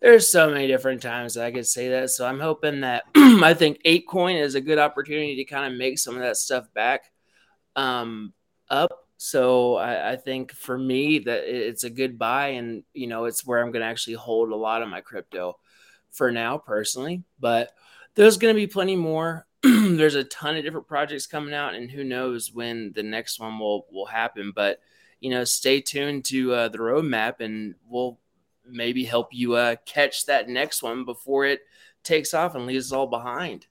[0.00, 2.10] there's so many different times I could say that.
[2.10, 5.98] So I'm hoping that I think ApeCoin is a good opportunity to kind of make
[5.98, 7.10] some of that stuff back
[7.74, 8.32] um,
[8.68, 9.07] up.
[9.18, 13.44] So I, I, think for me that it's a good buy, and you know it's
[13.44, 15.58] where I'm going to actually hold a lot of my crypto
[16.12, 17.24] for now personally.
[17.40, 17.72] But
[18.14, 19.44] there's going to be plenty more.
[19.62, 23.58] there's a ton of different projects coming out, and who knows when the next one
[23.58, 24.52] will will happen.
[24.54, 24.78] But
[25.18, 28.20] you know, stay tuned to uh, the roadmap, and we'll
[28.64, 31.62] maybe help you uh, catch that next one before it
[32.04, 33.66] takes off and leaves us all behind.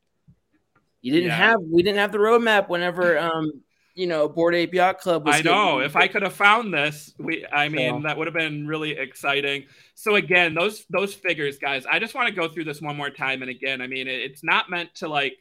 [1.02, 1.38] You didn't yeah.
[1.38, 3.62] have we didn't have the roadmap whenever um
[3.98, 5.36] you know Bored Ape Yacht Club was.
[5.36, 5.80] I know.
[5.80, 8.08] If I could have found this, we I mean so.
[8.08, 9.66] that would have been really exciting.
[9.95, 11.86] So again, those those figures, guys.
[11.88, 13.41] I just want to go through this one more time.
[13.41, 15.38] And again, I mean, it's not meant to like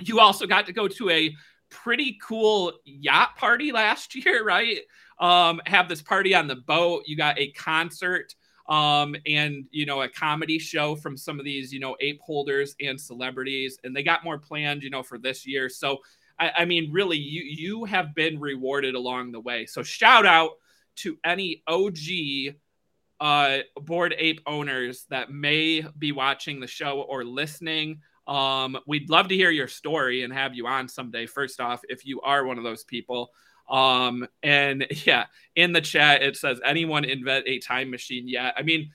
[0.00, 1.34] You also got to go to a
[1.70, 4.80] pretty cool yacht party last year, right?
[5.20, 7.04] um, have this party on the boat.
[7.06, 8.34] You got a concert
[8.68, 12.74] um, and you know a comedy show from some of these you know ape holders
[12.80, 15.68] and celebrities, and they got more planned you know for this year.
[15.68, 15.98] So
[16.40, 19.66] I, I mean, really, you you have been rewarded along the way.
[19.66, 20.52] So shout out
[20.96, 22.56] to any OG
[23.20, 28.00] uh, bored ape owners that may be watching the show or listening.
[28.26, 31.26] Um, we'd love to hear your story and have you on someday.
[31.26, 33.30] First off, if you are one of those people.
[33.68, 38.54] Um, and yeah, in the chat it says anyone invent a time machine yet?
[38.56, 38.90] I mean,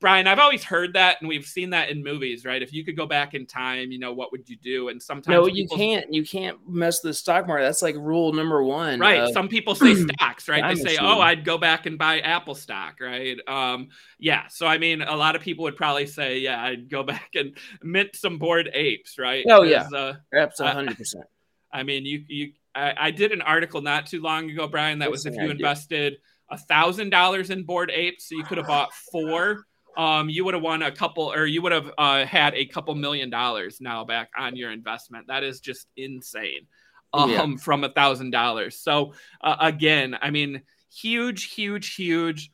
[0.00, 2.62] Brian, I've always heard that, and we've seen that in movies, right?
[2.62, 4.88] If you could go back in time, you know, what would you do?
[4.88, 6.12] And sometimes no, you can't.
[6.12, 7.64] You can't mess with the stock market.
[7.64, 8.98] That's like rule number one.
[8.98, 9.20] Right.
[9.20, 10.74] Uh, Some people say stocks, right?
[10.74, 13.36] They say, "Oh, I'd go back and buy Apple stock," right?
[13.46, 13.88] Um,
[14.18, 14.46] yeah.
[14.48, 17.56] So I mean, a lot of people would probably say, "Yeah, I'd go back and
[17.82, 19.44] mint some bored apes," right?
[19.48, 21.24] Oh yeah, uh, perhaps hundred percent.
[21.72, 25.10] I mean, you you I, I, did an article not too long ago, Brian, that
[25.10, 26.18] was if you invested
[26.50, 29.66] a thousand dollars in bored apes, so you could have bought four.
[29.96, 32.94] Um, you would have won a couple, or you would have uh, had a couple
[32.94, 35.26] million dollars now back on your investment.
[35.26, 36.66] That is just insane.
[37.12, 37.56] Um, yeah.
[37.56, 38.76] from a thousand dollars.
[38.78, 40.62] So uh, again, I mean,
[40.94, 42.52] huge, huge, huge.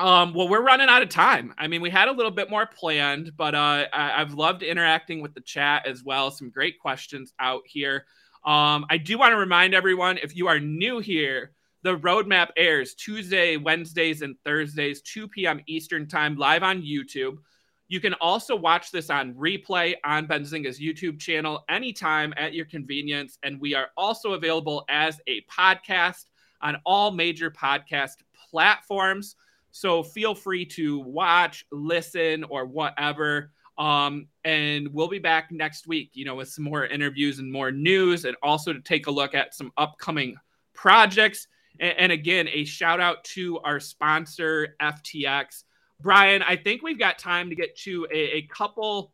[0.00, 1.54] Um, well, we're running out of time.
[1.58, 5.20] I mean, we had a little bit more planned, but uh, I- I've loved interacting
[5.22, 6.30] with the chat as well.
[6.32, 8.04] Some great questions out here.
[8.44, 11.52] Um, I do want to remind everyone if you are new here,
[11.82, 15.60] The roadmap airs Tuesday, Wednesdays, and Thursdays, 2 p.m.
[15.66, 17.38] Eastern Time, live on YouTube.
[17.86, 23.38] You can also watch this on replay on Benzinga's YouTube channel anytime at your convenience.
[23.42, 26.24] And we are also available as a podcast
[26.60, 28.16] on all major podcast
[28.50, 29.36] platforms.
[29.70, 33.52] So feel free to watch, listen, or whatever.
[33.78, 37.70] Um, and we'll be back next week, you know, with some more interviews and more
[37.70, 40.36] news, and also to take a look at some upcoming
[40.74, 41.46] projects.
[41.80, 45.64] And, again, a shout out to our sponsor, FTX.
[46.00, 49.12] Brian, I think we've got time to get to a, a couple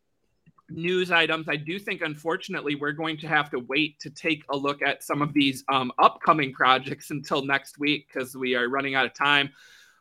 [0.70, 1.48] news items.
[1.48, 5.02] I do think, unfortunately, we're going to have to wait to take a look at
[5.02, 9.14] some of these um, upcoming projects until next week because we are running out of
[9.14, 9.50] time.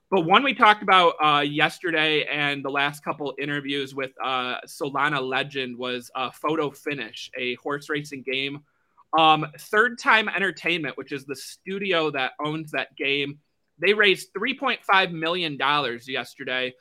[0.10, 5.20] But one we talked about uh, yesterday and the last couple interviews with uh, Solana
[5.20, 8.62] Legend was uh, Photo Finish, a horse racing game.
[9.18, 13.40] Um, Third Time Entertainment, which is the studio that owns that game,
[13.80, 15.58] they raised $3.5 million
[16.08, 16.74] yesterday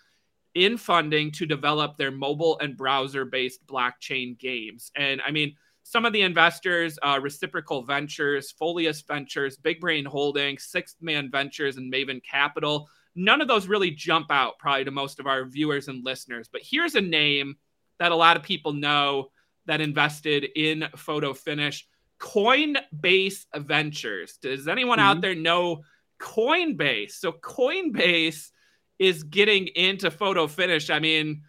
[0.55, 4.91] in funding to develop their mobile and browser based blockchain games.
[4.97, 10.64] And I mean, some of the investors, uh, Reciprocal Ventures, Folius Ventures, Big Brain Holdings,
[10.64, 15.20] Sixth Man Ventures, and Maven Capital none of those really jump out probably to most
[15.20, 16.49] of our viewers and listeners.
[16.51, 17.57] But here's a name
[17.99, 19.28] that a lot of people know
[19.66, 21.87] that invested in Photo Finish
[22.23, 24.39] Coinbase Ventures.
[24.41, 25.09] Does anyone mm-hmm.
[25.09, 25.83] out there know
[26.20, 27.12] Coinbase?
[27.12, 28.51] So, Coinbase
[28.99, 30.89] is getting into Photo Finish.
[30.89, 31.43] I mean,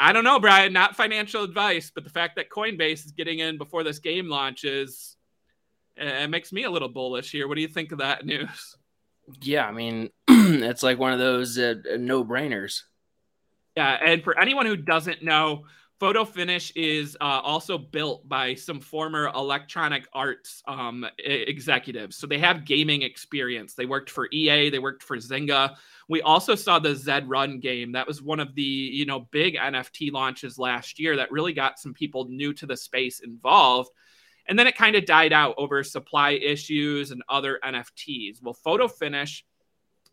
[0.00, 3.58] I don't know, Brian, not financial advice, but the fact that Coinbase is getting in
[3.58, 5.16] before this game launches,
[5.96, 7.48] it makes me a little bullish here.
[7.48, 8.76] What do you think of that news?
[9.42, 12.82] Yeah, I mean, it's like one of those uh, no brainers.
[13.76, 15.64] Yeah, and for anyone who doesn't know,
[15.98, 22.16] Photo Finish is uh, also built by some former Electronic Arts um, executives.
[22.16, 23.72] So they have gaming experience.
[23.72, 25.76] They worked for EA, they worked for Zynga.
[26.08, 27.92] We also saw the Zed Run game.
[27.92, 31.78] That was one of the you know big NFT launches last year that really got
[31.78, 33.90] some people new to the space involved.
[34.48, 38.42] And then it kind of died out over supply issues and other NFTs.
[38.42, 39.44] Well, Photo Finish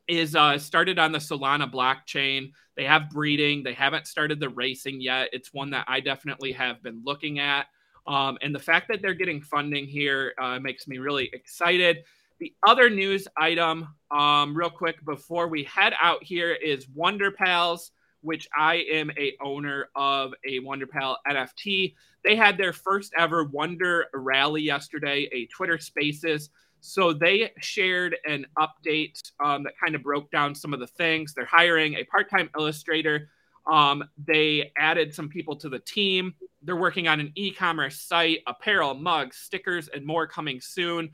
[0.08, 2.52] is uh, started on the Solana blockchain.
[2.76, 3.64] They have breeding.
[3.64, 5.30] They haven't started the racing yet.
[5.32, 7.68] It's one that I definitely have been looking at.
[8.06, 12.04] Um, and the fact that they're getting funding here uh, makes me really excited.
[12.40, 17.92] The other news item, um, real quick before we head out here, is Wonder Pals,
[18.22, 21.94] which I am a owner of a Wonder Pal NFT.
[22.26, 26.50] They had their first ever Wonder Rally yesterday, a Twitter Spaces.
[26.86, 31.34] So they shared an update um, that kind of broke down some of the things.
[31.34, 33.30] They're hiring a part time illustrator.
[33.72, 36.34] Um, they added some people to the team.
[36.62, 41.12] They're working on an e commerce site, apparel, mugs, stickers, and more coming soon.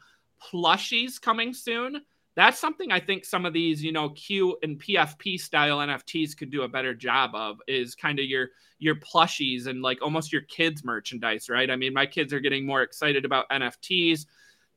[0.52, 2.02] Plushies coming soon.
[2.36, 6.50] That's something I think some of these, you know, Q and PFP style NFTs could
[6.50, 8.48] do a better job of is kind of your
[8.80, 11.70] your plushies and like almost your kids merchandise, right?
[11.70, 14.26] I mean, my kids are getting more excited about NFTs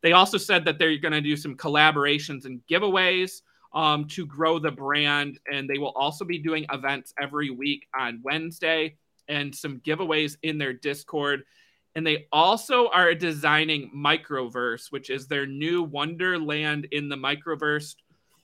[0.02, 3.42] they also said that they're going to do some collaborations and giveaways
[3.72, 5.38] um, to grow the brand.
[5.50, 8.96] And they will also be doing events every week on Wednesday
[9.28, 11.44] and some giveaways in their Discord.
[11.94, 17.94] And they also are designing Microverse, which is their new Wonderland in the Microverse.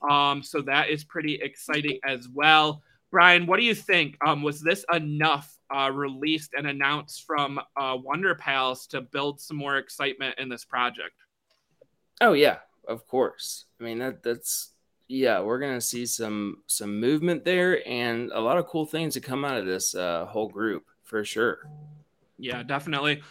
[0.09, 2.81] Um, so that is pretty exciting as well.
[3.11, 4.15] Brian, what do you think?
[4.25, 9.57] Um, was this enough uh, released and announced from uh, Wonder Pals to build some
[9.57, 11.15] more excitement in this project?
[12.21, 12.57] Oh yeah,
[12.87, 13.65] of course.
[13.79, 14.71] I mean that that's
[15.07, 19.21] yeah, we're gonna see some some movement there and a lot of cool things to
[19.21, 21.67] come out of this uh, whole group for sure.
[22.41, 23.21] Yeah, definitely.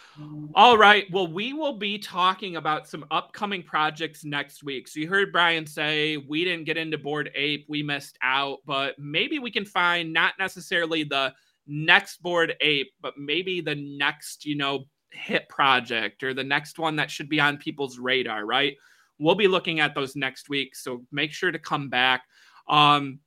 [0.55, 1.07] All right.
[1.11, 4.87] Well, we will be talking about some upcoming projects next week.
[4.87, 8.99] So you heard Brian say we didn't get into Bored Ape, we missed out, but
[8.99, 11.33] maybe we can find not necessarily the
[11.67, 16.97] next Bored Ape, but maybe the next, you know, hit project or the next one
[16.97, 18.77] that should be on people's radar, right?
[19.19, 20.77] We'll be looking at those next week.
[20.77, 22.23] So make sure to come back.
[22.69, 23.21] Um,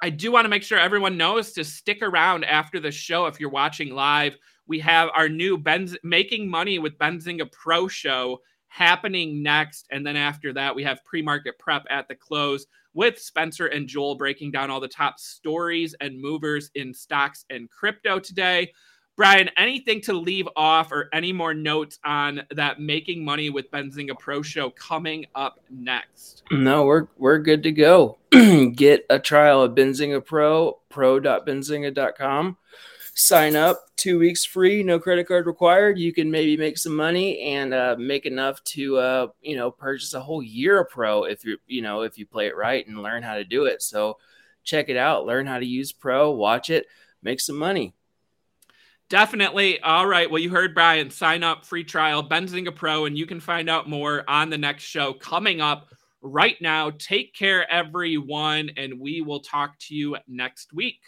[0.00, 3.40] I do want to make sure everyone knows to stick around after the show if
[3.40, 4.36] you're watching live.
[4.66, 9.86] We have our new Benz Making Money with Benzinga Pro show happening next.
[9.90, 13.88] And then after that, we have pre market prep at the close with Spencer and
[13.88, 18.72] Joel breaking down all the top stories and movers in stocks and crypto today.
[19.18, 24.16] Brian, anything to leave off or any more notes on that making money with Benzinga
[24.16, 26.44] Pro show coming up next?
[26.52, 28.18] No, we're we're good to go.
[28.76, 32.58] Get a trial of Benzinga Pro, pro.benzinga.com.
[33.12, 37.40] sign up two weeks free no credit card required you can maybe make some money
[37.40, 41.44] and uh, make enough to uh, you know purchase a whole year of pro if
[41.44, 44.16] you you know if you play it right and learn how to do it so
[44.62, 46.86] check it out learn how to use pro watch it
[47.20, 47.92] make some money
[49.08, 49.80] Definitely.
[49.80, 50.30] All right.
[50.30, 53.88] Well, you heard Brian sign up free trial Benzinga Pro, and you can find out
[53.88, 55.88] more on the next show coming up
[56.20, 56.90] right now.
[56.98, 61.00] Take care, everyone, and we will talk to you next week.